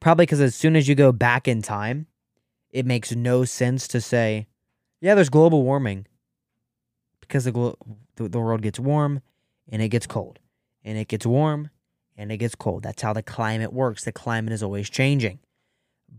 Probably 0.00 0.24
because 0.24 0.40
as 0.40 0.54
soon 0.54 0.74
as 0.74 0.88
you 0.88 0.94
go 0.94 1.12
back 1.12 1.46
in 1.46 1.60
time, 1.60 2.06
it 2.70 2.86
makes 2.86 3.12
no 3.12 3.44
sense 3.44 3.86
to 3.88 4.00
say, 4.00 4.46
yeah, 5.00 5.14
there's 5.14 5.28
global 5.28 5.64
warming. 5.64 6.06
Because 7.20 7.44
the, 7.44 7.52
glo- 7.52 7.78
the, 8.16 8.28
the 8.28 8.40
world 8.40 8.62
gets 8.62 8.78
warm 8.78 9.20
and 9.68 9.82
it 9.82 9.88
gets 9.88 10.06
cold. 10.06 10.38
And 10.84 10.96
it 10.98 11.08
gets 11.08 11.26
warm 11.26 11.70
and 12.16 12.30
it 12.30 12.38
gets 12.38 12.54
cold. 12.54 12.82
That's 12.82 13.02
how 13.02 13.12
the 13.12 13.22
climate 13.22 13.72
works. 13.72 14.04
The 14.04 14.12
climate 14.12 14.52
is 14.52 14.62
always 14.62 14.90
changing. 14.90 15.38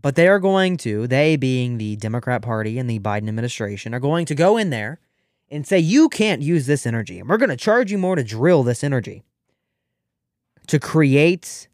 But 0.02 0.16
they 0.16 0.28
are 0.28 0.40
going 0.40 0.76
to, 0.78 1.06
they 1.06 1.36
being 1.36 1.78
the 1.78 1.96
Democrat 1.96 2.42
Party 2.42 2.78
and 2.78 2.90
the 2.90 2.98
Biden 2.98 3.28
administration, 3.28 3.94
are 3.94 4.00
going 4.00 4.26
to 4.26 4.34
go 4.34 4.56
in 4.56 4.70
there 4.70 5.00
and 5.50 5.66
say, 5.66 5.78
you 5.78 6.08
can't 6.08 6.42
use 6.42 6.66
this 6.66 6.86
energy. 6.86 7.20
And 7.20 7.28
we're 7.28 7.36
going 7.36 7.50
to 7.50 7.56
charge 7.56 7.92
you 7.92 7.98
more 7.98 8.16
to 8.16 8.24
drill 8.24 8.62
this 8.62 8.82
energy 8.82 9.22
to 10.66 10.78
create 10.80 11.68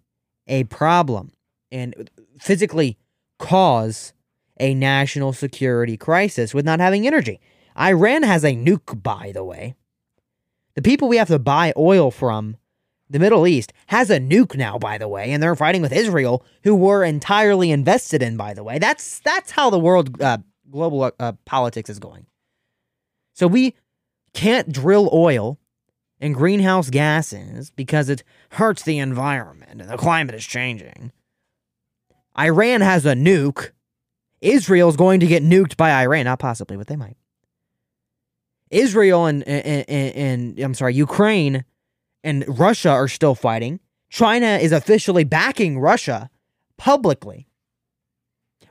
a 0.46 0.64
problem 0.64 1.32
and 1.70 2.10
physically 2.38 2.98
cause 3.38 4.12
a 4.58 4.74
national 4.74 5.32
security 5.32 5.96
crisis 5.96 6.52
with 6.52 6.64
not 6.64 6.80
having 6.80 7.06
energy. 7.06 7.40
Iran 7.78 8.22
has 8.24 8.44
a 8.44 8.54
nuke, 8.54 9.02
by 9.02 9.32
the 9.32 9.44
way. 9.44 9.74
The 10.74 10.82
people 10.82 11.08
we 11.08 11.16
have 11.16 11.28
to 11.28 11.38
buy 11.38 11.72
oil 11.76 12.10
from, 12.10 12.56
the 13.10 13.18
Middle 13.18 13.46
East, 13.46 13.72
has 13.88 14.08
a 14.08 14.18
nuke 14.18 14.56
now, 14.56 14.78
by 14.78 14.96
the 14.96 15.08
way, 15.08 15.32
and 15.32 15.42
they're 15.42 15.56
fighting 15.56 15.82
with 15.82 15.92
Israel, 15.92 16.44
who 16.62 16.74
we're 16.74 17.04
entirely 17.04 17.70
invested 17.72 18.22
in, 18.22 18.36
by 18.36 18.54
the 18.54 18.62
way. 18.62 18.78
That's 18.78 19.18
that's 19.18 19.50
how 19.50 19.68
the 19.68 19.78
world 19.78 20.22
uh, 20.22 20.38
global 20.70 21.12
uh, 21.18 21.32
politics 21.44 21.90
is 21.90 21.98
going. 21.98 22.26
So 23.34 23.46
we 23.46 23.74
can't 24.32 24.72
drill 24.72 25.10
oil 25.12 25.58
and 26.20 26.34
greenhouse 26.34 26.90
gases 26.90 27.70
because 27.70 28.08
it 28.08 28.22
hurts 28.50 28.82
the 28.82 28.98
environment 28.98 29.80
and 29.80 29.90
the 29.90 29.96
climate 29.96 30.34
is 30.34 30.46
changing. 30.46 31.12
Iran 32.38 32.80
has 32.80 33.06
a 33.06 33.14
nuke. 33.14 33.70
Israel's 34.40 34.96
going 34.96 35.20
to 35.20 35.26
get 35.26 35.42
nuked 35.42 35.76
by 35.76 35.90
Iran, 36.02 36.24
not 36.24 36.38
possibly, 36.38 36.76
but 36.76 36.86
they 36.86 36.96
might. 36.96 37.16
Israel 38.70 39.26
and, 39.26 39.42
and, 39.48 39.84
and, 39.88 40.14
and 40.16 40.58
I'm 40.60 40.74
sorry, 40.74 40.94
Ukraine 40.94 41.64
and 42.22 42.44
Russia 42.46 42.90
are 42.90 43.08
still 43.08 43.34
fighting. 43.34 43.80
China 44.08 44.46
is 44.46 44.72
officially 44.72 45.24
backing 45.24 45.78
Russia 45.78 46.30
publicly. 46.76 47.46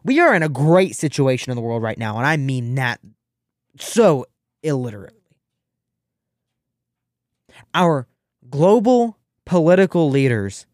We 0.03 0.19
are 0.19 0.33
in 0.33 0.43
a 0.43 0.49
great 0.49 0.95
situation 0.95 1.51
in 1.51 1.55
the 1.55 1.61
world 1.61 1.83
right 1.83 1.97
now, 1.97 2.17
and 2.17 2.25
I 2.25 2.37
mean 2.37 2.75
that 2.75 2.99
so 3.77 4.25
illiterately. 4.63 5.19
Our 7.73 8.07
global 8.49 9.17
political 9.45 10.09
leaders 10.09 10.65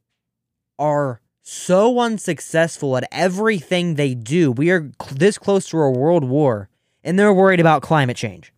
are 0.78 1.22
so 1.42 2.00
unsuccessful 2.00 2.98
at 2.98 3.08
everything 3.12 3.96
they 3.96 4.16
do. 4.16 4.52
We 4.52 4.72
are 4.72 4.92
this 5.12 5.38
close 5.38 5.68
to 5.70 5.78
a 5.78 5.92
world 5.92 6.24
war, 6.24 6.70
and 7.04 7.18
they're 7.18 7.34
worried 7.34 7.60
about 7.60 7.82
climate 7.82 8.18
change. 8.18 8.54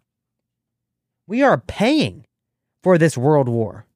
We 1.28 1.42
are 1.42 1.58
paying 1.58 2.26
for 2.84 2.98
this 2.98 3.18
world 3.18 3.50
war. 3.50 3.87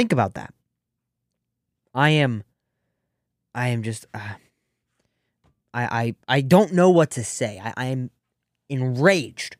Think 0.00 0.12
about 0.12 0.32
that. 0.32 0.54
I 1.92 2.08
am 2.08 2.42
I 3.54 3.68
am 3.68 3.82
just 3.82 4.06
uh, 4.14 4.36
I 5.74 6.14
I 6.26 6.36
I 6.38 6.40
don't 6.40 6.72
know 6.72 6.88
what 6.88 7.10
to 7.10 7.22
say. 7.22 7.60
I, 7.62 7.74
I 7.76 7.84
am 7.88 8.10
enraged 8.70 9.56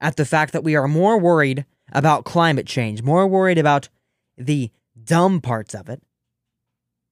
at 0.00 0.16
the 0.16 0.24
fact 0.24 0.54
that 0.54 0.64
we 0.64 0.74
are 0.74 0.88
more 0.88 1.18
worried 1.18 1.66
about 1.92 2.24
climate 2.24 2.66
change, 2.66 3.02
more 3.02 3.26
worried 3.26 3.58
about 3.58 3.90
the 4.38 4.70
dumb 5.04 5.42
parts 5.42 5.74
of 5.74 5.90
it 5.90 6.02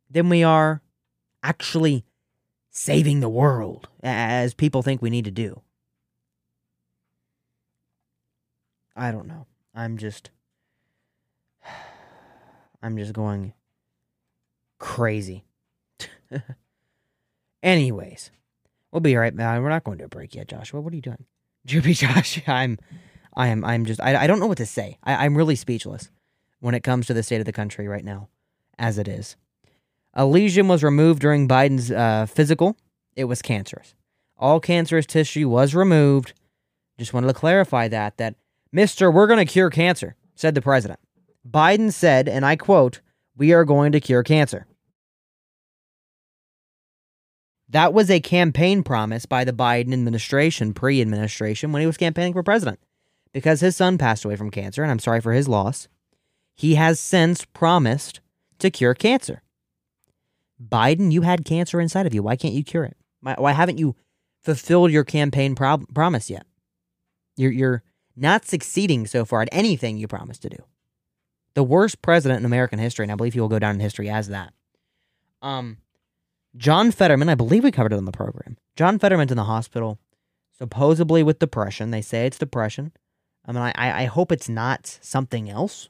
than 0.09 0.31
we 0.31 0.42
are 0.42 0.81
actually 1.42 2.07
saving 2.71 3.21
the 3.21 3.29
world 3.29 3.87
as 4.03 4.55
people 4.55 4.81
think 4.81 5.03
we 5.03 5.11
need 5.11 5.27
to 5.27 5.31
do. 5.31 5.61
I 8.97 9.11
don't 9.11 9.29
know. 9.29 9.44
I'm 9.75 9.99
just 9.99 10.31
I'm 12.83 12.97
just 12.97 13.12
going 13.12 13.53
crazy. 14.79 15.45
Anyways, 17.62 18.31
we'll 18.93 19.01
be 19.01 19.17
right 19.17 19.35
back. 19.35 19.61
We're 19.61 19.69
not 19.69 19.85
going 19.85 19.99
to 19.99 20.05
a 20.05 20.09
break 20.09 20.35
yet, 20.35 20.49
Joshua. 20.49 20.81
What 20.81 20.93
are 20.93 20.97
you 20.97 21.03
doing? 21.03 21.25
Droopy 21.67 21.95
Josh, 21.95 22.41
I'm 22.47 22.79
I 23.35 23.49
am 23.49 23.64
I'm 23.64 23.85
just 23.85 24.01
I, 24.01 24.25
I 24.25 24.27
don't 24.27 24.41
know 24.41 24.47
what 24.47 24.59
to 24.59 24.67
say. 24.67 24.99
I, 25.03 25.25
I'm 25.25 25.37
really 25.37 25.57
speechless 25.57 26.11
when 26.61 26.75
it 26.75 26.83
comes 26.83 27.07
to 27.07 27.14
the 27.14 27.23
state 27.23 27.41
of 27.41 27.47
the 27.47 27.53
country 27.53 27.88
right 27.88 28.05
now, 28.05 28.29
as 28.79 28.99
it 28.99 29.09
is. 29.09 29.37
A 30.14 30.25
lesion 30.25 30.69
was 30.69 30.83
removed 30.83 31.21
during 31.21 31.47
Biden's 31.47 31.91
uh, 31.91 32.27
physical. 32.27 32.77
It 33.14 33.25
was 33.25 33.43
cancerous. 33.43 33.95
All 34.37 34.61
cancerous 34.61 35.07
tissue 35.07 35.49
was 35.49 35.75
removed. 35.75 36.33
Just 36.99 37.12
wanted 37.12 37.27
to 37.29 37.35
clarify 37.35 37.88
that 37.88 38.17
that 38.17 38.37
Mister, 38.73 39.11
we're 39.11 39.27
going 39.27 39.45
to 39.45 39.51
cure 39.51 39.71
cancer, 39.71 40.14
said 40.35 40.55
the 40.55 40.62
president. 40.62 41.01
Biden 41.49 41.93
said, 41.93 42.29
and 42.29 42.45
I 42.45 42.57
quote, 42.57 43.01
"We 43.37 43.53
are 43.53 43.65
going 43.65 43.93
to 43.93 44.01
cure 44.01 44.23
cancer." 44.23 44.67
That 47.71 47.93
was 47.93 48.11
a 48.11 48.21
campaign 48.21 48.83
promise 48.83 49.27
by 49.27 49.45
the 49.45 49.53
Biden 49.53 49.93
administration, 49.93 50.73
pre 50.73 51.01
administration, 51.01 51.71
when 51.73 51.81
he 51.81 51.87
was 51.87 51.97
campaigning 51.97 52.33
for 52.33 52.43
president. 52.43 52.81
Because 53.33 53.61
his 53.61 53.77
son 53.77 53.99
passed 53.99 54.25
away 54.25 54.37
from 54.37 54.51
cancer, 54.51 54.83
and 54.83 54.91
I'm 54.91 54.99
sorry 54.99 55.21
for 55.21 55.33
his 55.33 55.49
loss, 55.49 55.87
he 56.57 56.77
has 56.77 56.99
since 56.99 57.45
promised 57.45 58.21
to 58.59 58.71
cure 58.71 58.95
cancer. 58.95 59.43
Biden, 60.61 61.13
you 61.13 61.23
had 61.23 61.45
cancer 61.45 61.81
inside 61.81 62.07
of 62.07 62.15
you. 62.15 62.23
Why 62.23 62.37
can't 62.37 62.55
you 62.55 62.65
cure 62.65 62.85
it? 62.85 62.97
Why, 63.21 63.53
haven't 63.53 63.79
you 63.79 63.97
fulfilled 64.43 64.91
your 64.91 65.05
campaign 65.05 65.55
promise 65.55 66.31
yet? 66.31 66.47
You're, 67.37 67.53
you're 67.53 67.83
not 68.17 68.47
succeeding 68.47 69.07
so 69.07 69.25
far 69.25 69.43
at 69.43 69.49
anything 69.53 69.99
you 69.99 70.09
promised 70.09 70.43
to 70.43 70.49
do. 70.49 70.65
The 71.59 71.64
worst 71.64 72.03
president 72.03 72.38
in 72.38 72.44
American 72.47 72.79
history, 72.79 73.03
and 73.03 73.11
I 73.11 73.16
believe 73.16 73.35
he 73.35 73.40
will 73.40 73.49
go 73.49 73.59
down 73.59 73.75
in 73.75 73.81
history 73.81 74.09
as 74.09 74.29
that. 74.29 74.53
Um, 75.42 75.79
John 76.57 76.92
Fetterman, 76.92 77.29
I 77.29 77.35
believe 77.35 77.64
we 77.64 77.73
covered 77.73 77.92
it 77.92 77.97
on 77.97 78.05
the 78.05 78.12
program. 78.12 78.57
John 78.77 78.97
Fetterman's 79.01 79.33
in 79.33 79.37
the 79.37 79.42
hospital, 79.42 79.99
supposedly 80.57 81.25
with 81.25 81.40
depression. 81.40 81.90
They 81.90 82.01
say 82.01 82.27
it's 82.27 82.38
depression. 82.38 82.92
I 83.44 83.51
mean, 83.51 83.62
I, 83.62 83.73
I 83.75 84.05
hope 84.05 84.31
it's 84.31 84.49
not 84.49 84.87
something 85.03 85.51
else. 85.51 85.88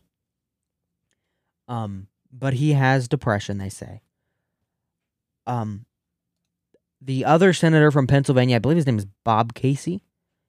Um, 1.68 2.07
but 2.33 2.54
he 2.54 2.72
has 2.72 3.07
depression, 3.07 3.59
they 3.59 3.68
say. 3.68 4.00
Um, 5.46 5.85
the 6.98 7.26
other 7.26 7.52
senator 7.52 7.90
from 7.90 8.07
Pennsylvania, 8.07 8.57
I 8.57 8.61
believe 8.61 8.76
his 8.76 8.87
name 8.87 8.96
is 8.96 9.07
Bob 9.22 9.52
Casey. 9.52 10.02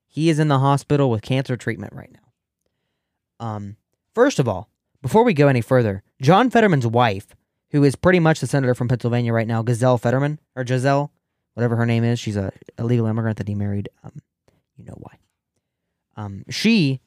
He 0.08 0.30
is 0.30 0.40
in 0.40 0.48
the 0.48 0.60
hospital 0.60 1.10
with 1.10 1.24
cancer 1.24 1.58
treatment 1.58 1.92
right 1.92 2.14
now. 2.14 3.46
Um, 3.46 3.76
first 4.16 4.40
of 4.40 4.48
all, 4.48 4.70
before 5.02 5.24
we 5.24 5.34
go 5.34 5.48
any 5.48 5.62
further, 5.62 6.04
John 6.22 6.50
Fetterman's 6.50 6.88
wife, 6.88 7.36
who 7.72 7.84
is 7.84 7.96
pretty 7.96 8.20
much 8.20 8.40
the 8.40 8.48
senator 8.48 8.76
from 8.76 8.88
Pennsylvania 8.88 9.34
right 9.34 9.48
now, 9.48 9.62
Gazelle 9.62 9.98
Fetterman 9.98 10.40
or 10.56 10.64
Gisele, 10.64 11.12
whatever 11.54 11.76
her 11.76 11.86
name 11.86 12.04
is, 12.04 12.20
she's 12.20 12.38
a 12.38 12.52
illegal 12.78 13.06
immigrant 13.06 13.38
that 13.38 13.48
he 13.48 13.56
married. 13.56 13.90
Um, 14.04 14.14
you 14.76 14.86
know 14.86 14.98
why? 14.98 15.18
Um, 16.16 16.44
she 16.50 17.00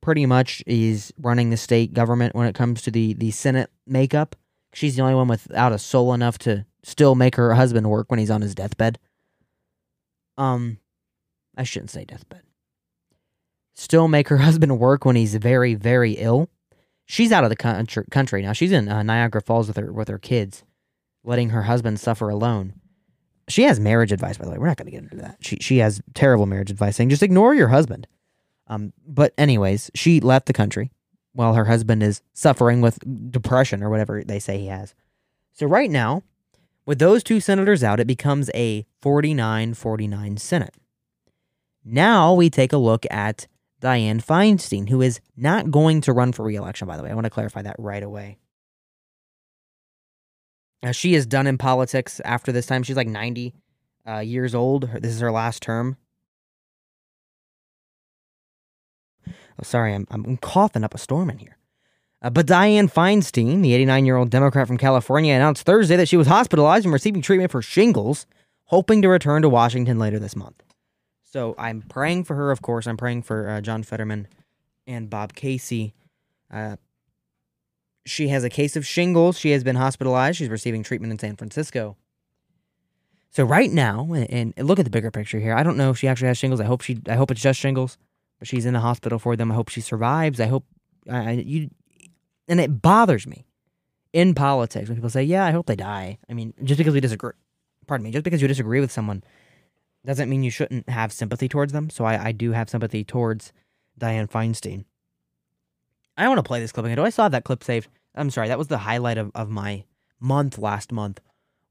pretty 0.00 0.26
much 0.26 0.62
is 0.66 1.12
running 1.18 1.50
the 1.50 1.56
state 1.56 1.94
government 1.94 2.34
when 2.34 2.46
it 2.46 2.54
comes 2.54 2.82
to 2.82 2.90
the 2.90 3.14
the 3.14 3.30
Senate 3.30 3.70
makeup 3.86 4.36
She's 4.74 4.96
the 4.96 5.02
only 5.02 5.14
one 5.14 5.28
without 5.28 5.72
a 5.72 5.78
soul 5.78 6.12
enough 6.12 6.36
to 6.38 6.66
still 6.82 7.14
make 7.14 7.36
her 7.36 7.54
husband 7.54 7.88
work 7.88 8.10
when 8.10 8.18
he's 8.18 8.30
on 8.30 8.42
his 8.42 8.54
deathbed. 8.54 8.98
Um, 10.36 10.78
I 11.56 11.62
shouldn't 11.62 11.90
say 11.90 12.04
deathbed. 12.04 12.42
Still 13.74 14.08
make 14.08 14.28
her 14.28 14.36
husband 14.38 14.78
work 14.80 15.04
when 15.04 15.16
he's 15.16 15.36
very, 15.36 15.74
very 15.74 16.12
ill. 16.12 16.50
She's 17.06 17.32
out 17.32 17.44
of 17.44 17.50
the 17.50 17.56
country, 17.56 18.04
country 18.10 18.42
now. 18.42 18.52
She's 18.52 18.72
in 18.72 18.88
uh, 18.88 19.02
Niagara 19.02 19.42
Falls 19.42 19.68
with 19.68 19.76
her 19.76 19.92
with 19.92 20.08
her 20.08 20.18
kids, 20.18 20.64
letting 21.22 21.50
her 21.50 21.62
husband 21.64 22.00
suffer 22.00 22.28
alone. 22.28 22.74
She 23.48 23.64
has 23.64 23.78
marriage 23.78 24.10
advice, 24.10 24.38
by 24.38 24.46
the 24.46 24.52
way. 24.52 24.58
We're 24.58 24.68
not 24.68 24.78
going 24.78 24.86
to 24.86 24.90
get 24.90 25.02
into 25.02 25.16
that. 25.16 25.36
She 25.40 25.56
she 25.60 25.78
has 25.78 26.00
terrible 26.14 26.46
marriage 26.46 26.70
advice, 26.70 26.96
saying 26.96 27.10
just 27.10 27.22
ignore 27.22 27.54
your 27.54 27.68
husband. 27.68 28.06
Um, 28.66 28.92
but 29.06 29.34
anyways, 29.36 29.90
she 29.94 30.20
left 30.20 30.46
the 30.46 30.54
country 30.54 30.90
while 31.34 31.54
her 31.54 31.66
husband 31.66 32.02
is 32.02 32.22
suffering 32.32 32.80
with 32.80 32.98
depression 33.30 33.82
or 33.82 33.90
whatever 33.90 34.22
they 34.24 34.38
say 34.38 34.58
he 34.58 34.68
has. 34.68 34.94
So 35.52 35.66
right 35.66 35.90
now, 35.90 36.22
with 36.86 36.98
those 36.98 37.22
two 37.22 37.40
senators 37.40 37.84
out, 37.84 38.00
it 38.00 38.06
becomes 38.06 38.50
a 38.54 38.86
49-49 39.02 40.38
Senate. 40.38 40.74
Now 41.84 42.32
we 42.32 42.48
take 42.48 42.72
a 42.72 42.78
look 42.78 43.04
at 43.10 43.46
Dianne 43.84 44.24
Feinstein, 44.24 44.88
who 44.88 45.02
is 45.02 45.20
not 45.36 45.70
going 45.70 46.00
to 46.00 46.12
run 46.14 46.32
for 46.32 46.42
reelection, 46.42 46.88
by 46.88 46.96
the 46.96 47.02
way. 47.02 47.10
I 47.10 47.14
want 47.14 47.26
to 47.26 47.30
clarify 47.30 47.60
that 47.62 47.76
right 47.78 48.02
away. 48.02 48.38
Uh, 50.82 50.92
she 50.92 51.14
is 51.14 51.26
done 51.26 51.46
in 51.46 51.58
politics 51.58 52.20
after 52.24 52.50
this 52.50 52.64
time. 52.64 52.82
She's 52.82 52.96
like 52.96 53.08
90 53.08 53.54
uh, 54.08 54.18
years 54.18 54.54
old. 54.54 54.90
This 55.00 55.12
is 55.12 55.20
her 55.20 55.30
last 55.30 55.62
term. 55.62 55.98
Oh, 59.26 59.62
sorry, 59.62 59.94
I'm, 59.94 60.06
I'm 60.10 60.38
coughing 60.38 60.82
up 60.82 60.94
a 60.94 60.98
storm 60.98 61.28
in 61.28 61.38
here. 61.38 61.58
Uh, 62.22 62.30
but 62.30 62.46
Dianne 62.46 62.90
Feinstein, 62.90 63.62
the 63.62 63.74
89 63.74 64.06
year 64.06 64.16
old 64.16 64.30
Democrat 64.30 64.66
from 64.66 64.78
California, 64.78 65.34
announced 65.34 65.64
Thursday 65.64 65.96
that 65.96 66.08
she 66.08 66.16
was 66.16 66.26
hospitalized 66.26 66.86
and 66.86 66.92
receiving 66.92 67.20
treatment 67.20 67.52
for 67.52 67.60
shingles, 67.60 68.26
hoping 68.64 69.02
to 69.02 69.08
return 69.08 69.42
to 69.42 69.48
Washington 69.50 69.98
later 69.98 70.18
this 70.18 70.34
month. 70.34 70.63
So 71.34 71.56
I'm 71.58 71.82
praying 71.82 72.22
for 72.22 72.36
her, 72.36 72.52
of 72.52 72.62
course. 72.62 72.86
I'm 72.86 72.96
praying 72.96 73.22
for 73.22 73.48
uh, 73.50 73.60
John 73.60 73.82
Fetterman 73.82 74.28
and 74.86 75.10
Bob 75.10 75.34
Casey. 75.34 75.92
Uh, 76.48 76.76
she 78.06 78.28
has 78.28 78.44
a 78.44 78.48
case 78.48 78.76
of 78.76 78.86
shingles. 78.86 79.36
She 79.36 79.50
has 79.50 79.64
been 79.64 79.74
hospitalized. 79.74 80.38
She's 80.38 80.48
receiving 80.48 80.84
treatment 80.84 81.10
in 81.10 81.18
San 81.18 81.34
Francisco. 81.34 81.96
So 83.30 83.42
right 83.42 83.72
now, 83.72 84.12
and, 84.12 84.54
and 84.56 84.68
look 84.68 84.78
at 84.78 84.84
the 84.84 84.92
bigger 84.92 85.10
picture 85.10 85.40
here. 85.40 85.56
I 85.56 85.64
don't 85.64 85.76
know 85.76 85.90
if 85.90 85.98
she 85.98 86.06
actually 86.06 86.28
has 86.28 86.38
shingles. 86.38 86.60
I 86.60 86.66
hope 86.66 86.82
she. 86.82 87.00
I 87.08 87.14
hope 87.16 87.32
it's 87.32 87.42
just 87.42 87.58
shingles, 87.58 87.98
but 88.38 88.46
she's 88.46 88.64
in 88.64 88.74
the 88.74 88.78
hospital 88.78 89.18
for 89.18 89.34
them. 89.34 89.50
I 89.50 89.56
hope 89.56 89.70
she 89.70 89.80
survives. 89.80 90.38
I 90.38 90.46
hope. 90.46 90.64
I, 91.10 91.32
you, 91.32 91.68
and 92.46 92.60
it 92.60 92.80
bothers 92.80 93.26
me 93.26 93.44
in 94.12 94.36
politics 94.36 94.88
when 94.88 94.94
people 94.94 95.10
say, 95.10 95.24
"Yeah, 95.24 95.44
I 95.44 95.50
hope 95.50 95.66
they 95.66 95.74
die." 95.74 96.18
I 96.30 96.32
mean, 96.32 96.54
just 96.62 96.78
because 96.78 96.94
we 96.94 97.00
disagree, 97.00 97.32
pardon 97.88 98.04
me, 98.04 98.12
just 98.12 98.22
because 98.22 98.40
you 98.40 98.46
disagree 98.46 98.78
with 98.78 98.92
someone 98.92 99.24
doesn't 100.06 100.28
mean 100.28 100.42
you 100.42 100.50
shouldn't 100.50 100.88
have 100.88 101.12
sympathy 101.12 101.48
towards 101.48 101.72
them. 101.72 101.90
So 101.90 102.04
I, 102.04 102.26
I 102.26 102.32
do 102.32 102.52
have 102.52 102.68
sympathy 102.68 103.04
towards 103.04 103.52
Dianne 103.98 104.30
Feinstein. 104.30 104.84
I 106.16 106.28
want 106.28 106.38
to 106.38 106.42
play 106.42 106.60
this 106.60 106.72
clip 106.72 106.86
again. 106.86 106.96
Do 106.96 107.04
I 107.04 107.10
still 107.10 107.24
have 107.24 107.32
that 107.32 107.44
clip 107.44 107.64
saved? 107.64 107.88
I'm 108.14 108.30
sorry, 108.30 108.48
that 108.48 108.58
was 108.58 108.68
the 108.68 108.78
highlight 108.78 109.18
of, 109.18 109.32
of 109.34 109.50
my 109.50 109.84
month 110.20 110.58
last 110.58 110.92
month, 110.92 111.20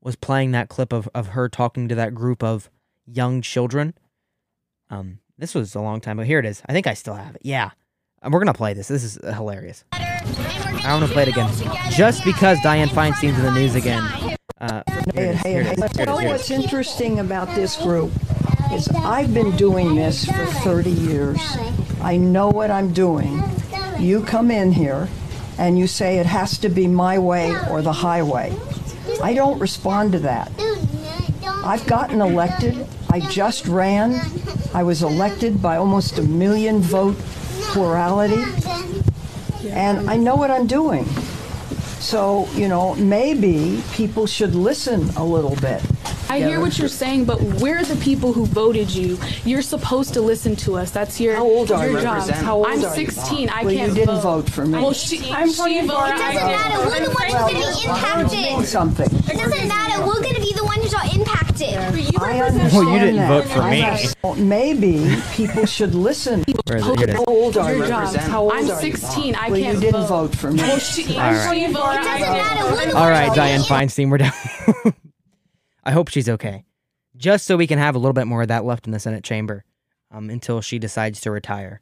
was 0.02 0.16
playing 0.16 0.52
that 0.52 0.68
clip 0.68 0.92
of, 0.92 1.08
of 1.16 1.28
her 1.28 1.48
talking 1.48 1.88
to 1.88 1.96
that 1.96 2.14
group 2.14 2.44
of 2.44 2.70
young 3.06 3.42
children. 3.42 3.94
Um, 4.90 5.20
this 5.38 5.56
was 5.56 5.74
a 5.76 5.80
long 5.80 6.02
time, 6.02 6.18
but 6.18 6.26
here 6.26 6.40
it 6.40 6.46
is. 6.46 6.62
I 6.66 6.74
think 6.74 6.86
I 6.86 6.94
still 6.94 7.16
have 7.16 7.36
it. 7.36 7.42
Yeah. 7.44 7.72
And 8.22 8.34
we're 8.34 8.40
gonna 8.40 8.54
play 8.54 8.74
this. 8.74 8.90
This 8.90 9.04
is 9.04 9.18
uh, 9.18 9.34
hilarious. 9.34 9.86
I 9.94 10.94
want 10.94 11.06
to 11.06 11.12
play 11.12 11.24
it 11.24 11.30
again. 11.30 11.50
Just 11.92 12.26
because 12.26 12.58
Dianne 12.60 12.88
Feinstein's 12.88 13.38
in 13.38 13.44
the 13.46 13.52
news 13.52 13.76
again. 13.76 14.36
Uh, 14.64 14.82
You 15.14 15.24
know 15.24 15.32
here 15.44 15.62
it 15.62 15.78
is. 15.78 16.08
what's 16.08 16.50
interesting 16.50 17.20
about 17.20 17.54
this 17.54 17.76
group 17.76 18.12
is 18.72 18.88
I've 18.96 19.34
been 19.34 19.52
doing 19.58 19.94
this 19.96 20.24
for 20.24 20.46
30 20.46 20.90
years. 20.90 21.38
I 22.02 22.16
know 22.16 22.48
what 22.48 22.72
I'm 22.72 22.94
doing. 22.94 23.44
You 24.00 24.24
come 24.24 24.50
in 24.52 24.72
here 24.72 25.10
and 25.58 25.78
you 25.78 25.86
say 25.86 26.18
it 26.18 26.26
has 26.28 26.58
to 26.60 26.70
be 26.70 26.88
my 26.88 27.20
way 27.20 27.54
or 27.70 27.82
the 27.82 27.92
highway. 27.92 28.56
I 29.22 29.34
don't 29.34 29.60
respond 29.60 30.14
to 30.14 30.20
that. 30.20 30.50
I've 31.46 31.86
gotten 31.86 32.22
elected. 32.22 32.88
I 33.12 33.20
just 33.20 33.68
ran. 33.68 34.16
I 34.74 34.84
was 34.84 35.04
elected 35.04 35.62
by 35.62 35.76
almost 35.76 36.20
a 36.20 36.24
million 36.24 36.80
vote 36.80 37.18
plurality. 37.74 38.42
And 39.72 40.10
I 40.10 40.16
know 40.16 40.36
what 40.38 40.52
I'm 40.52 40.68
doing. 40.68 41.06
So, 42.04 42.48
you 42.54 42.68
know, 42.68 42.96
maybe 42.96 43.82
people 43.94 44.28
should 44.28 44.56
listen 44.56 45.10
a 45.16 45.24
little 45.24 45.56
bit. 45.56 45.82
I 46.30 46.40
hear 46.40 46.60
what 46.60 46.78
you're 46.78 46.90
saying, 46.90 47.26
but 47.26 47.42
we're 47.42 47.84
the 47.84 47.96
people 47.98 48.34
who 48.34 48.46
voted 48.46 48.90
you. 48.94 49.18
You're 49.46 49.62
supposed 49.62 50.14
to 50.16 50.22
listen 50.22 50.56
to 50.58 50.76
us. 50.76 50.92
That's 50.92 51.20
your 51.22 51.36
How 51.36 51.44
old 51.44 51.72
are 51.72 51.86
your 51.88 51.98
you? 52.00 52.02
job. 52.04 52.30
How 52.30 52.58
old 52.58 52.68
I'm 52.68 52.84
are 52.84 52.98
you? 53.00 53.08
16. 53.08 53.50
I 53.50 53.64
Well, 53.64 53.74
can't 53.74 53.90
you 53.90 53.96
didn't 53.96 54.20
vote 54.22 54.50
for 54.50 54.66
me. 54.66 54.74
Well, 54.82 54.92
she, 54.94 55.32
I'm 55.32 55.50
she 55.50 55.56
voting 55.56 55.88
for 55.88 55.94
voted. 55.94 56.18
you. 56.18 56.24
It 56.24 56.34
doesn't 56.34 56.48
matter. 56.48 56.80
We're 56.90 57.06
the 57.06 57.16
ones 57.16 57.34
Well, 57.34 57.48
who's 57.50 57.86
going 57.86 58.26
to 58.26 58.30
be 58.30 58.36
mean 58.36 58.50
impacted. 58.50 58.68
something. 58.68 59.06
It 59.32 59.38
doesn't 59.38 59.68
matter. 59.68 60.06
We're 60.06 60.22
going 60.22 60.36
to 60.36 60.42
be 60.42 60.54
the 60.54 60.66
ones 60.66 60.92
who 60.92 60.98
are 60.98 61.16
impacted. 61.16 61.43
I 61.62 62.42
understand 62.42 62.74
Well, 62.74 62.94
you 62.94 63.00
didn't 63.00 63.16
that. 63.18 63.28
vote 63.28 63.46
for 63.46 63.62
I 63.62 63.72
me. 63.72 64.08
know. 64.24 64.36
Maybe 64.36 65.16
people 65.34 65.66
should 65.66 65.94
listen. 65.94 66.44
Where 66.68 66.78
is 66.78 66.88
it? 66.88 66.98
Here 67.00 67.08
it 67.08 67.10
is. 67.12 67.16
How 67.16 67.26
old 67.26 67.58
are 67.58 67.74
you? 67.76 67.84
How 67.84 68.42
old 68.44 68.54
I'm 68.54 68.70
are 68.70 68.84
you? 68.84 68.92
16. 68.92 69.36
I 69.36 69.50
well, 69.50 69.60
can't 69.60 69.76
you 69.76 69.82
didn't 69.82 70.02
vote. 70.08 70.28
vote 70.32 70.36
for 70.36 70.52
me. 70.52 70.62
Well, 70.62 70.80
she, 70.80 71.16
All 71.16 71.20
right. 71.32 71.56
she 71.56 71.66
voted. 71.72 72.02
It 72.02 72.04
doesn't 72.04 72.20
matter. 72.22 72.64
We're 72.64 72.86
the 72.88 72.96
All 72.98 73.02
ones 73.04 73.12
right, 73.12 73.26
who 73.26 73.32
are 73.32 73.36
Dianne 73.36 73.66
Feinstein, 73.68 74.10
we're 74.10 74.18
down. 74.18 74.94
I 75.84 75.92
hope 75.92 76.08
she's 76.10 76.30
okay. 76.30 76.64
Just 77.16 77.46
so 77.46 77.58
we 77.58 77.68
can 77.68 77.78
have 77.80 77.96
a 77.96 78.00
little 78.00 78.14
bit 78.14 78.26
more 78.26 78.42
of 78.42 78.48
that 78.48 78.66
left 78.66 78.86
in 78.88 78.92
the 78.92 79.00
Senate 79.00 79.24
chamber 79.24 79.64
um, 80.12 80.30
until 80.30 80.62
she 80.62 80.80
decides 80.80 81.22
to 81.22 81.32
retire 81.32 81.82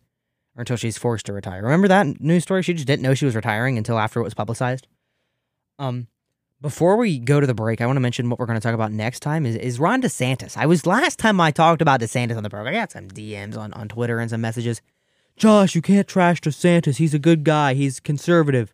or 0.58 0.62
until 0.62 0.76
she's 0.76 0.98
forced 0.98 1.26
to 1.28 1.34
retire. 1.34 1.62
Remember 1.64 1.88
that 1.88 2.20
news 2.20 2.44
story? 2.44 2.64
She 2.64 2.74
just 2.74 2.88
didn't 2.88 3.04
know 3.04 3.14
she 3.14 3.26
was 3.26 3.36
retiring 3.36 3.78
until 3.78 3.98
after 3.98 4.20
it 4.20 4.24
was 4.24 4.34
publicized. 4.34 4.88
Um, 5.80 6.08
before 6.62 6.96
we 6.96 7.18
go 7.18 7.40
to 7.40 7.48
the 7.48 7.56
break, 7.56 7.82
I 7.82 7.88
want 7.88 7.98
to 7.98 8.02
mention 8.02 8.30
what 8.30 8.38
we're 8.40 8.46
going 8.46 8.60
to 8.60 8.64
talk 8.64 8.76
about 8.76 8.92
next 8.92 9.22
time 9.22 9.46
is, 9.46 9.56
is 9.56 9.80
Ron 9.80 10.02
DeSantis. 10.02 10.56
I 10.56 10.68
was 10.68 10.86
last 10.86 11.18
time 11.18 11.42
I 11.42 11.52
talked 11.52 11.82
about 11.82 12.00
DeSantis 12.00 12.38
on 12.38 12.44
the 12.44 12.50
program. 12.50 12.74
I 12.74 12.78
got 12.78 12.92
some 12.92 13.08
DMs 13.08 13.58
on, 13.58 13.74
on 13.74 13.88
Twitter 13.88 14.20
and 14.20 14.30
some 14.30 14.42
messages. 14.42 14.82
Josh, 15.36 15.74
you 15.74 15.82
can't 15.82 16.08
trash 16.08 16.40
DeSantis. 16.40 16.98
He's 16.98 17.16
a 17.16 17.20
good 17.20 17.44
guy. 17.44 17.74
He's 17.74 18.00
conservative. 18.00 18.74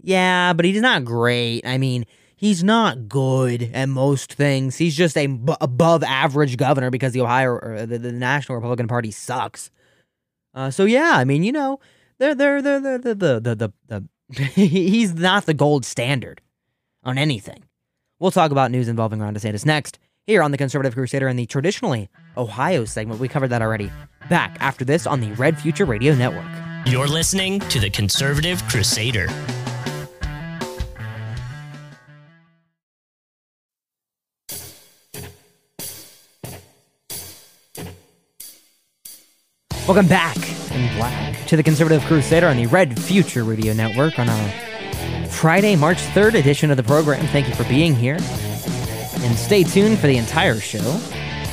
Yeah, 0.00 0.52
but 0.52 0.64
he's 0.64 0.80
not 0.80 1.04
great. 1.04 1.66
I 1.66 1.78
mean, 1.78 2.06
he's 2.36 2.62
not 2.62 3.08
good 3.08 3.70
at 3.74 3.88
most 3.88 4.32
things. 4.32 4.76
He's 4.76 4.96
just 4.96 5.16
a 5.16 5.26
b- 5.26 5.56
above 5.60 6.04
average 6.04 6.56
governor 6.56 6.90
because 6.90 7.12
the 7.12 7.22
Ohio 7.22 7.86
the, 7.86 7.98
the 7.98 8.12
National 8.12 8.56
Republican 8.56 8.88
Party 8.88 9.10
sucks. 9.10 9.70
Uh, 10.54 10.70
so 10.70 10.84
yeah, 10.84 11.12
I 11.14 11.24
mean, 11.24 11.42
you 11.42 11.52
know, 11.52 11.80
they're 12.18 12.34
they're 12.34 12.62
they're, 12.62 12.80
they're 12.80 12.98
the 12.98 13.14
the 13.14 13.40
the 13.40 13.72
the, 13.88 14.04
the 14.32 14.44
he's 14.44 15.12
not 15.14 15.46
the 15.46 15.54
gold 15.54 15.84
standard 15.84 16.40
on 17.04 17.18
anything. 17.18 17.64
We'll 18.18 18.30
talk 18.30 18.50
about 18.50 18.70
news 18.70 18.88
involving 18.88 19.20
Ron 19.20 19.34
DeSantis 19.34 19.64
next 19.64 19.98
here 20.26 20.42
on 20.42 20.50
the 20.50 20.58
Conservative 20.58 20.94
Crusader 20.94 21.28
in 21.28 21.36
the 21.36 21.46
traditionally 21.46 22.08
Ohio 22.36 22.84
segment. 22.84 23.20
We 23.20 23.28
covered 23.28 23.48
that 23.48 23.62
already. 23.62 23.90
Back 24.28 24.56
after 24.60 24.84
this 24.84 25.06
on 25.06 25.20
the 25.20 25.32
Red 25.32 25.58
Future 25.58 25.84
Radio 25.84 26.14
Network. 26.14 26.44
You're 26.86 27.08
listening 27.08 27.60
to 27.60 27.80
the 27.80 27.90
Conservative 27.90 28.62
Crusader. 28.68 29.28
Welcome 39.86 40.06
back 40.06 40.36
in 40.70 40.96
black 40.96 41.46
to 41.48 41.56
the 41.56 41.64
Conservative 41.64 42.02
Crusader 42.04 42.46
on 42.46 42.56
the 42.58 42.66
Red 42.66 42.96
Future 43.00 43.42
Radio 43.42 43.72
Network 43.72 44.20
on 44.20 44.28
our 44.28 44.69
Friday, 45.30 45.76
March 45.76 45.98
3rd 45.98 46.34
edition 46.34 46.70
of 46.70 46.76
the 46.76 46.82
program. 46.82 47.26
Thank 47.28 47.48
you 47.48 47.54
for 47.54 47.64
being 47.64 47.94
here. 47.94 48.16
And 48.16 49.36
stay 49.36 49.62
tuned 49.62 49.98
for 49.98 50.06
the 50.06 50.16
entire 50.16 50.60
show 50.60 51.00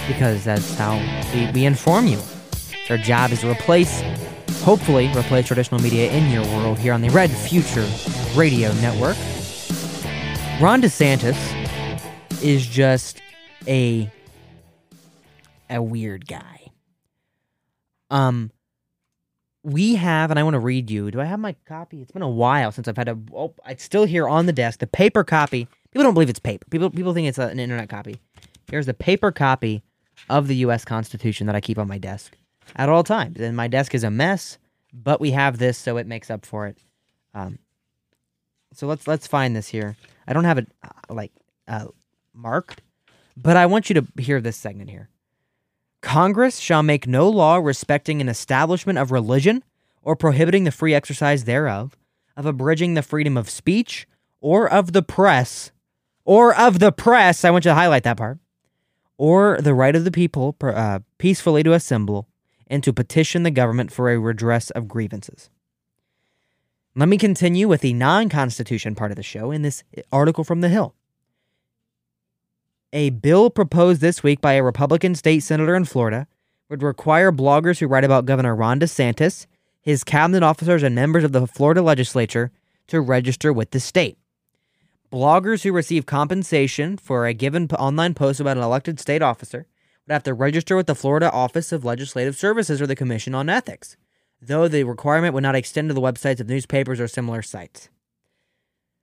because 0.07 0.43
that's 0.43 0.73
how 0.75 0.97
we, 1.33 1.51
we 1.51 1.65
inform 1.65 2.07
you. 2.07 2.19
Our 2.89 2.97
job 2.97 3.31
is 3.31 3.41
to 3.41 3.51
replace, 3.51 4.01
hopefully, 4.63 5.09
replace 5.15 5.47
traditional 5.47 5.81
media 5.81 6.11
in 6.11 6.31
your 6.31 6.43
world 6.57 6.79
here 6.79 6.93
on 6.93 7.01
the 7.01 7.09
Red 7.09 7.29
Future 7.29 7.87
Radio 8.35 8.73
Network. 8.75 9.17
Ron 10.61 10.81
DeSantis 10.81 11.37
is 12.43 12.65
just 12.65 13.21
a 13.67 14.09
a 15.69 15.81
weird 15.81 16.27
guy. 16.27 16.71
Um, 18.09 18.51
we 19.63 19.95
have, 19.95 20.29
and 20.31 20.39
I 20.39 20.43
want 20.43 20.53
to 20.53 20.59
read 20.59 20.89
you. 20.89 21.11
Do 21.11 21.19
I 21.21 21.25
have 21.25 21.39
my 21.39 21.55
copy? 21.67 22.01
It's 22.01 22.11
been 22.11 22.21
a 22.21 22.29
while 22.29 22.71
since 22.71 22.87
I've 22.87 22.97
had 22.97 23.09
a. 23.09 23.17
Oh, 23.33 23.53
it's 23.67 23.83
still 23.83 24.05
here 24.05 24.27
on 24.27 24.45
the 24.45 24.53
desk. 24.53 24.79
The 24.79 24.87
paper 24.87 25.23
copy. 25.23 25.67
People 25.91 26.03
don't 26.03 26.13
believe 26.13 26.29
it's 26.29 26.39
paper. 26.39 26.65
People 26.69 26.89
people 26.89 27.13
think 27.13 27.27
it's 27.27 27.37
a, 27.39 27.47
an 27.47 27.59
internet 27.59 27.89
copy. 27.89 28.19
Here's 28.69 28.85
the 28.85 28.93
paper 28.93 29.31
copy 29.31 29.83
of 30.29 30.47
the 30.47 30.55
U.S. 30.57 30.85
Constitution 30.85 31.47
that 31.47 31.55
I 31.55 31.61
keep 31.61 31.77
on 31.77 31.87
my 31.87 31.97
desk 31.97 32.37
at 32.75 32.89
all 32.89 33.03
times. 33.03 33.39
And 33.39 33.55
my 33.57 33.67
desk 33.67 33.95
is 33.95 34.03
a 34.03 34.11
mess, 34.11 34.57
but 34.93 35.21
we 35.21 35.31
have 35.31 35.57
this, 35.57 35.77
so 35.77 35.97
it 35.97 36.07
makes 36.07 36.29
up 36.29 36.45
for 36.45 36.67
it. 36.67 36.77
Um, 37.33 37.59
So 38.73 38.87
let's 38.87 39.07
let's 39.07 39.27
find 39.27 39.55
this 39.55 39.67
here. 39.69 39.95
I 40.27 40.33
don't 40.33 40.43
have 40.43 40.57
it 40.57 40.67
uh, 40.83 41.13
like 41.13 41.31
uh, 41.67 41.87
marked, 42.33 42.81
but 43.35 43.57
I 43.57 43.65
want 43.65 43.89
you 43.89 44.01
to 44.01 44.21
hear 44.21 44.41
this 44.41 44.57
segment 44.57 44.89
here. 44.89 45.09
Congress 46.07 46.59
shall 46.59 46.83
make 46.83 47.05
no 47.05 47.27
law 47.27 47.57
respecting 47.57 48.21
an 48.21 48.29
establishment 48.29 48.97
of 48.97 49.11
religion 49.11 49.61
or 50.01 50.15
prohibiting 50.15 50.63
the 50.63 50.71
free 50.71 50.93
exercise 50.93 51.43
thereof, 51.43 51.97
of 52.37 52.45
abridging 52.45 52.93
the 52.93 53.01
freedom 53.01 53.35
of 53.35 53.49
speech 53.49 54.07
or 54.39 54.71
of 54.71 54.93
the 54.93 55.01
press, 55.01 55.73
or 56.23 56.55
of 56.55 56.79
the 56.79 56.93
press. 56.93 57.43
I 57.43 57.51
want 57.51 57.65
you 57.65 57.71
to 57.71 57.75
highlight 57.75 58.03
that 58.03 58.15
part. 58.15 58.39
Or 59.17 59.57
the 59.59 59.73
right 59.73 59.97
of 59.97 60.05
the 60.05 60.11
people 60.11 60.55
uh, 60.61 60.99
peacefully 61.17 61.61
to 61.63 61.73
assemble 61.73 62.29
and 62.67 62.81
to 62.85 62.93
petition 62.93 63.43
the 63.43 63.51
government 63.51 63.91
for 63.91 64.09
a 64.09 64.17
redress 64.17 64.69
of 64.69 64.87
grievances. 64.87 65.49
Let 66.95 67.09
me 67.09 67.17
continue 67.17 67.67
with 67.67 67.81
the 67.81 67.93
non 67.93 68.29
Constitution 68.29 68.95
part 68.95 69.11
of 69.11 69.17
the 69.17 69.23
show 69.23 69.51
in 69.51 69.61
this 69.61 69.83
article 70.09 70.45
from 70.45 70.61
The 70.61 70.69
Hill. 70.69 70.95
A 72.93 73.09
bill 73.09 73.49
proposed 73.49 73.99
this 73.99 74.23
week 74.23 74.39
by 74.39 74.53
a 74.53 74.63
Republican 74.63 75.13
state 75.13 75.41
senator 75.41 75.75
in 75.75 75.83
Florida 75.83 76.25
would 76.69 76.81
require 76.81 77.33
bloggers 77.33 77.79
who 77.79 77.87
write 77.87 78.05
about 78.05 78.25
Governor 78.25 78.55
Ron 78.55 78.79
DeSantis, 78.79 79.45
his 79.81 80.05
cabinet 80.05 80.41
officers, 80.41 80.83
and 80.83 80.95
members 80.95 81.25
of 81.25 81.33
the 81.33 81.47
Florida 81.47 81.81
legislature 81.81 82.49
to 82.87 83.01
register 83.01 83.51
with 83.51 83.71
the 83.71 83.81
state. 83.81 84.17
Bloggers 85.11 85.63
who 85.63 85.73
receive 85.73 86.05
compensation 86.05 86.95
for 86.95 87.25
a 87.25 87.33
given 87.33 87.67
online 87.71 88.13
post 88.13 88.39
about 88.39 88.55
an 88.55 88.63
elected 88.63 89.01
state 89.01 89.21
officer 89.21 89.67
would 90.07 90.13
have 90.13 90.23
to 90.23 90.33
register 90.33 90.77
with 90.77 90.87
the 90.87 90.95
Florida 90.95 91.29
Office 91.29 91.73
of 91.73 91.83
Legislative 91.83 92.37
Services 92.37 92.81
or 92.81 92.87
the 92.87 92.95
Commission 92.95 93.35
on 93.35 93.49
Ethics, 93.49 93.97
though 94.41 94.69
the 94.69 94.85
requirement 94.85 95.33
would 95.33 95.43
not 95.43 95.55
extend 95.55 95.89
to 95.89 95.93
the 95.93 95.99
websites 95.99 96.39
of 96.39 96.47
newspapers 96.47 97.01
or 97.01 97.07
similar 97.09 97.41
sites. 97.41 97.89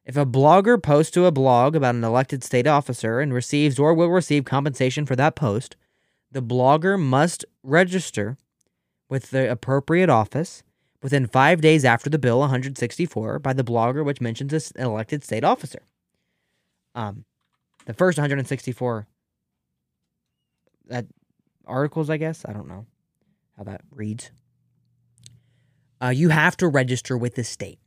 If 0.04 0.16
a 0.16 0.26
blogger 0.26 0.82
posts 0.82 1.12
to 1.12 1.24
a 1.24 1.32
blog 1.32 1.74
about 1.74 1.94
an 1.94 2.04
elected 2.04 2.44
state 2.44 2.66
officer 2.66 3.20
and 3.20 3.32
receives 3.32 3.78
or 3.78 3.94
will 3.94 4.10
receive 4.10 4.44
compensation 4.44 5.06
for 5.06 5.16
that 5.16 5.34
post, 5.34 5.76
the 6.30 6.42
blogger 6.42 7.00
must 7.00 7.44
register 7.62 8.36
with 9.08 9.30
the 9.30 9.50
appropriate 9.50 10.10
office 10.10 10.62
within 11.02 11.26
five 11.26 11.60
days 11.60 11.84
after 11.84 12.10
the 12.10 12.18
bill 12.18 12.40
164 12.40 13.38
by 13.38 13.52
the 13.52 13.64
blogger 13.64 14.04
which 14.04 14.20
mentions 14.20 14.50
this 14.50 14.70
elected 14.72 15.24
state 15.24 15.44
officer. 15.44 15.82
Um, 16.94 17.24
the 17.86 17.94
first 17.94 18.18
164 18.18 19.06
that 20.86 21.06
articles, 21.66 22.10
I 22.10 22.16
guess. 22.18 22.44
I 22.46 22.52
don't 22.52 22.68
know 22.68 22.86
how 23.56 23.64
that 23.64 23.82
reads. 23.90 24.30
Uh, 26.02 26.08
you 26.08 26.28
have 26.28 26.56
to 26.58 26.68
register 26.68 27.16
with 27.16 27.34
the 27.36 27.44
state. 27.44 27.78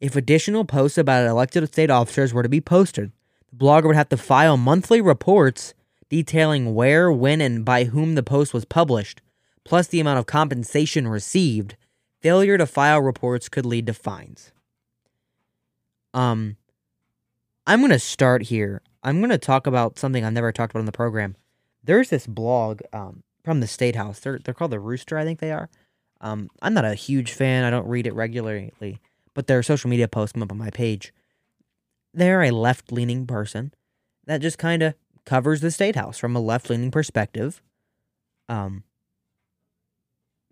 If 0.00 0.14
additional 0.14 0.64
posts 0.64 0.98
about 0.98 1.26
elected 1.26 1.66
state 1.68 1.90
officers 1.90 2.32
were 2.32 2.42
to 2.42 2.48
be 2.48 2.60
posted, 2.60 3.10
the 3.50 3.64
blogger 3.64 3.86
would 3.86 3.96
have 3.96 4.08
to 4.10 4.16
file 4.16 4.56
monthly 4.56 5.00
reports 5.00 5.74
detailing 6.08 6.74
where, 6.74 7.10
when, 7.10 7.40
and 7.40 7.64
by 7.64 7.84
whom 7.84 8.14
the 8.14 8.22
post 8.22 8.54
was 8.54 8.64
published, 8.64 9.20
plus 9.64 9.88
the 9.88 10.00
amount 10.00 10.18
of 10.18 10.26
compensation 10.26 11.08
received. 11.08 11.76
Failure 12.20 12.58
to 12.58 12.66
file 12.66 13.00
reports 13.00 13.48
could 13.48 13.66
lead 13.66 13.86
to 13.86 13.94
fines. 13.94 14.52
Um, 16.14 16.56
I'm 17.66 17.80
going 17.80 17.92
to 17.92 17.98
start 17.98 18.44
here. 18.44 18.82
I'm 19.02 19.18
going 19.18 19.30
to 19.30 19.38
talk 19.38 19.66
about 19.66 19.98
something 19.98 20.24
I've 20.24 20.32
never 20.32 20.50
talked 20.50 20.72
about 20.72 20.80
on 20.80 20.86
the 20.86 20.92
program. 20.92 21.36
There's 21.84 22.10
this 22.10 22.26
blog 22.26 22.80
um, 22.92 23.22
from 23.44 23.60
the 23.60 23.66
State 23.66 23.94
House. 23.94 24.20
They're, 24.20 24.38
they're 24.38 24.54
called 24.54 24.72
the 24.72 24.80
Rooster, 24.80 25.16
I 25.16 25.24
think 25.24 25.38
they 25.38 25.52
are. 25.52 25.68
Um, 26.20 26.50
I'm 26.60 26.74
not 26.74 26.84
a 26.84 26.94
huge 26.94 27.32
fan. 27.32 27.64
I 27.64 27.70
don't 27.70 27.86
read 27.86 28.06
it 28.06 28.14
regularly, 28.14 28.98
but 29.38 29.46
their 29.46 29.62
social 29.62 29.88
media 29.88 30.08
posts 30.08 30.32
come 30.32 30.42
up 30.42 30.50
on 30.50 30.58
my 30.58 30.68
page. 30.68 31.14
They're 32.12 32.42
a 32.42 32.50
left 32.50 32.90
leaning 32.90 33.24
person 33.24 33.72
that 34.26 34.40
just 34.40 34.58
kind 34.58 34.82
of 34.82 34.94
covers 35.24 35.60
the 35.60 35.70
State 35.70 35.94
House 35.94 36.18
from 36.18 36.34
a 36.34 36.40
left 36.40 36.68
leaning 36.68 36.90
perspective. 36.90 37.62
Um, 38.48 38.82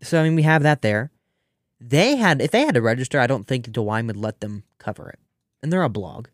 so, 0.01 0.21
I 0.21 0.23
mean, 0.23 0.37
we 0.37 0.43
have 0.43 0.63
that 0.63 0.83
there. 0.83 1.11
They 1.81 2.15
had, 2.15 2.41
if 2.41 2.53
they 2.53 2.61
had 2.61 2.77
to 2.77 2.81
register, 2.81 3.19
I 3.19 3.27
don't 3.27 3.49
think 3.49 3.67
DeWine 3.67 4.07
would 4.07 4.17
let 4.17 4.41
them 4.41 4.63
cover 4.79 5.09
it. 5.09 5.19
And 5.65 5.73
they're 5.73 5.83
a 5.83 5.89
blog. 5.89 6.29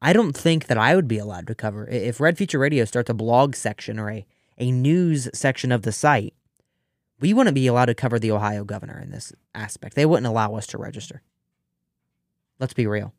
I 0.00 0.12
don't 0.12 0.36
think 0.36 0.68
that 0.68 0.78
I 0.78 0.94
would 0.94 1.08
be 1.08 1.18
allowed 1.18 1.48
to 1.48 1.56
cover. 1.56 1.88
I- 1.90 1.94
If 1.94 2.20
Red 2.20 2.38
Future 2.38 2.60
Radio 2.60 2.84
starts 2.84 3.10
a 3.10 3.14
blog 3.14 3.56
section 3.56 3.98
or 3.98 4.12
a, 4.12 4.24
a 4.58 4.70
news 4.70 5.28
section 5.34 5.72
of 5.72 5.82
the 5.82 5.90
site, 5.90 6.34
we 7.18 7.34
wouldn't 7.34 7.56
be 7.56 7.66
allowed 7.66 7.86
to 7.86 7.96
cover 7.96 8.20
the 8.20 8.30
Ohio 8.30 8.62
governor 8.62 9.00
in 9.02 9.10
this 9.10 9.32
aspect. 9.56 9.96
They 9.96 10.06
wouldn't 10.06 10.28
allow 10.28 10.54
us 10.54 10.68
to 10.68 10.78
register. 10.78 11.22
Let's 12.62 12.74
be 12.74 12.86
real. 12.86 13.12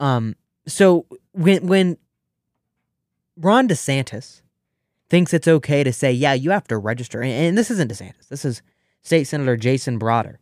Um, 0.00 0.36
so 0.66 1.04
when 1.32 1.66
when 1.66 1.98
Ron 3.36 3.68
DeSantis 3.68 4.40
thinks 5.10 5.34
it's 5.34 5.46
okay 5.46 5.84
to 5.84 5.92
say, 5.92 6.10
yeah, 6.10 6.32
you 6.32 6.50
have 6.50 6.66
to 6.68 6.78
register, 6.78 7.20
and, 7.20 7.30
and 7.30 7.58
this 7.58 7.70
isn't 7.70 7.92
DeSantis. 7.92 8.28
This 8.30 8.46
is 8.46 8.62
State 9.02 9.24
Senator 9.24 9.58
Jason 9.58 9.98
Brodeur, 9.98 10.38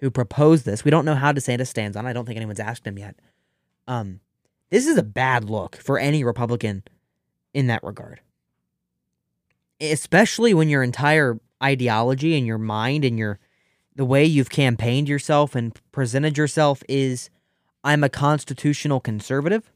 who 0.00 0.10
proposed 0.10 0.66
this. 0.66 0.84
We 0.84 0.90
don't 0.90 1.06
know 1.06 1.14
how 1.14 1.32
DeSantis 1.32 1.68
stands 1.68 1.96
on. 1.96 2.04
it. 2.04 2.10
I 2.10 2.12
don't 2.12 2.26
think 2.26 2.36
anyone's 2.36 2.60
asked 2.60 2.86
him 2.86 2.98
yet. 2.98 3.16
Um, 3.88 4.20
this 4.68 4.86
is 4.86 4.98
a 4.98 5.02
bad 5.02 5.48
look 5.48 5.76
for 5.76 5.98
any 5.98 6.24
Republican 6.24 6.82
in 7.54 7.68
that 7.68 7.82
regard. 7.82 8.20
Especially 9.80 10.52
when 10.52 10.68
your 10.68 10.82
entire 10.82 11.40
ideology 11.62 12.36
and 12.36 12.46
your 12.46 12.58
mind 12.58 13.02
and 13.02 13.18
your 13.18 13.38
the 13.96 14.04
way 14.04 14.24
you've 14.24 14.50
campaigned 14.50 15.08
yourself 15.08 15.54
and 15.54 15.78
presented 15.92 16.36
yourself 16.36 16.82
is 16.88 17.30
I'm 17.82 18.02
a 18.02 18.08
constitutional 18.08 19.00
conservative. 19.00 19.70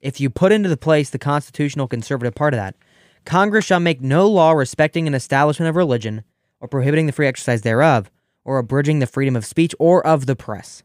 If 0.00 0.20
you 0.20 0.30
put 0.30 0.52
into 0.52 0.68
the 0.68 0.76
place 0.76 1.10
the 1.10 1.18
constitutional 1.18 1.88
conservative 1.88 2.34
part 2.34 2.54
of 2.54 2.58
that, 2.58 2.76
Congress 3.24 3.64
shall 3.64 3.80
make 3.80 4.00
no 4.00 4.28
law 4.28 4.52
respecting 4.52 5.06
an 5.06 5.14
establishment 5.14 5.68
of 5.68 5.76
religion 5.76 6.24
or 6.60 6.68
prohibiting 6.68 7.06
the 7.06 7.12
free 7.12 7.26
exercise 7.26 7.62
thereof 7.62 8.10
or 8.44 8.58
abridging 8.58 8.98
the 8.98 9.06
freedom 9.06 9.36
of 9.36 9.46
speech 9.46 9.74
or 9.78 10.06
of 10.06 10.26
the 10.26 10.36
press. 10.36 10.82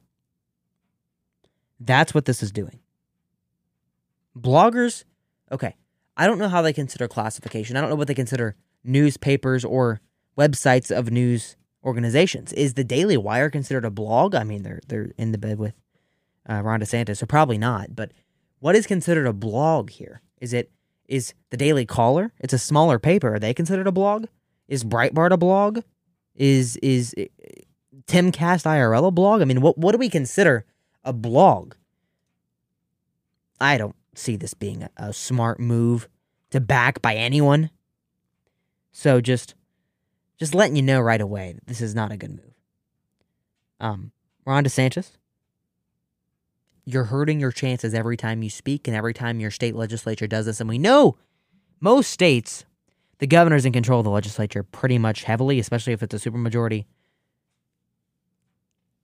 That's 1.80 2.13
what 2.13 2.25
this 2.25 2.43
is 2.43 2.51
doing. 2.51 2.80
Bloggers, 4.38 5.03
okay, 5.51 5.75
I 6.15 6.27
don't 6.27 6.39
know 6.39 6.49
how 6.49 6.61
they 6.61 6.73
consider 6.73 7.07
classification. 7.07 7.75
I 7.75 7.82
don't 7.82 7.89
know 7.89 7.95
what 7.95 8.07
they 8.07 8.13
consider 8.13 8.55
newspapers 8.84 9.65
or 9.65 9.99
websites 10.38 10.95
of 10.95 11.11
news 11.11 11.55
organizations. 11.84 12.53
Is 12.53 12.73
the 12.73 12.84
Daily 12.84 13.17
Wire 13.17 13.49
considered 13.49 13.86
a 13.86 13.91
blog? 13.91 14.36
I 14.36 14.43
mean, 14.43 14.63
they're 14.63 14.82
they're 14.88 15.11
in 15.17 15.32
the 15.32 15.38
bed 15.38 15.59
with 15.59 15.73
uh, 16.49 16.61
Ron 16.61 16.82
DeSantis, 16.82 17.17
so 17.17 17.25
probably 17.25 17.57
not. 17.57 17.95
But 17.95 18.11
what 18.59 18.75
is 18.75 18.88
considered 18.88 19.27
a 19.27 19.34
blog 19.34 19.89
here? 19.89 20.21
Is 20.41 20.53
it 20.53 20.71
is 21.07 21.34
the 21.49 21.57
Daily 21.57 21.86
Caller? 21.86 22.34
It's 22.39 22.53
a 22.53 22.59
smaller 22.59 22.99
paper. 22.99 23.36
Are 23.36 23.39
they 23.39 23.53
considered 23.53 23.88
a 23.88 23.91
blog? 23.91 24.25
Is 24.67 24.84
Breitbart 24.84 25.32
a 25.32 25.38
blog? 25.38 25.80
Is 26.36 26.77
is 26.77 27.15
uh, 27.17 27.23
Timcast 28.07 28.65
IRL 28.65 29.07
a 29.07 29.11
blog? 29.11 29.41
I 29.41 29.45
mean, 29.45 29.61
what 29.61 29.77
what 29.77 29.91
do 29.91 29.97
we 29.97 30.09
consider 30.09 30.65
a 31.03 31.13
blog? 31.13 31.75
I 33.61 33.77
don't 33.77 33.95
see 34.15 34.36
this 34.36 34.53
being 34.53 34.84
a, 34.84 34.89
a 34.97 35.13
smart 35.13 35.59
move 35.59 36.07
to 36.51 36.59
back 36.59 37.01
by 37.01 37.15
anyone. 37.15 37.69
So 38.91 39.21
just 39.21 39.55
just 40.39 40.55
letting 40.55 40.75
you 40.75 40.81
know 40.81 41.01
right 41.01 41.21
away 41.21 41.53
that 41.53 41.67
this 41.67 41.81
is 41.81 41.93
not 41.93 42.11
a 42.11 42.17
good 42.17 42.31
move. 42.31 42.53
Um, 43.79 44.11
Ron 44.45 44.63
DeSantis, 44.63 45.11
you're 46.85 47.05
hurting 47.05 47.39
your 47.39 47.51
chances 47.51 47.93
every 47.93 48.17
time 48.17 48.41
you 48.41 48.49
speak 48.49 48.87
and 48.87 48.95
every 48.95 49.13
time 49.13 49.39
your 49.39 49.51
state 49.51 49.75
legislature 49.75 50.27
does 50.27 50.45
this. 50.45 50.59
And 50.59 50.69
we 50.69 50.77
know 50.77 51.17
most 51.79 52.09
states, 52.09 52.65
the 53.19 53.27
governor's 53.27 53.65
in 53.65 53.73
control 53.73 53.99
of 53.99 54.05
the 54.05 54.09
legislature 54.09 54.63
pretty 54.63 54.97
much 54.97 55.23
heavily, 55.23 55.59
especially 55.59 55.93
if 55.93 56.01
it's 56.01 56.13
a 56.13 56.29
supermajority. 56.29 56.85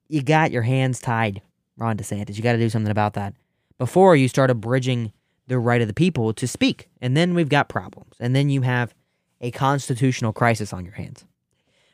You 0.08 0.24
got 0.24 0.52
your 0.52 0.64
hands 0.64 1.00
tied, 1.00 1.42
Ron 1.78 1.98
DeSantis. 1.98 2.38
You 2.38 2.44
got 2.44 2.54
to 2.54 2.58
do 2.58 2.70
something 2.70 2.92
about 2.92 3.14
that 3.14 3.34
before 3.78 4.16
you 4.16 4.28
start 4.28 4.50
abridging 4.50 5.12
the 5.48 5.60
right 5.60 5.82
of 5.82 5.88
the 5.88 5.94
people 5.94 6.34
to 6.34 6.48
speak. 6.48 6.90
And 7.02 7.16
then 7.16 7.36
we've 7.36 7.50
got 7.50 7.70
problems. 7.70 8.16
And 8.20 8.36
then 8.36 8.50
you 8.50 8.62
have 8.62 8.96
a 9.42 9.52
constitutional 9.52 10.34
crisis 10.34 10.74
on 10.74 10.86
your 10.86 10.94
hands. 10.94 11.26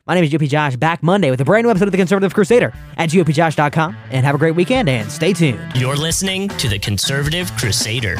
My 0.07 0.15
name 0.15 0.23
is 0.23 0.31
GOP 0.31 0.49
Josh, 0.49 0.75
back 0.75 1.03
Monday 1.03 1.29
with 1.29 1.39
a 1.41 1.45
brand 1.45 1.63
new 1.63 1.69
episode 1.69 1.85
of 1.87 1.91
The 1.91 1.97
Conservative 1.97 2.33
Crusader 2.33 2.73
at 2.97 3.09
GOPJosh.com. 3.09 3.95
And 4.09 4.25
have 4.25 4.35
a 4.35 4.37
great 4.37 4.55
weekend 4.55 4.89
and 4.89 5.11
stay 5.11 5.31
tuned. 5.31 5.61
You're 5.75 5.95
listening 5.95 6.49
to 6.49 6.67
The 6.67 6.79
Conservative 6.79 7.51
Crusader. 7.55 8.17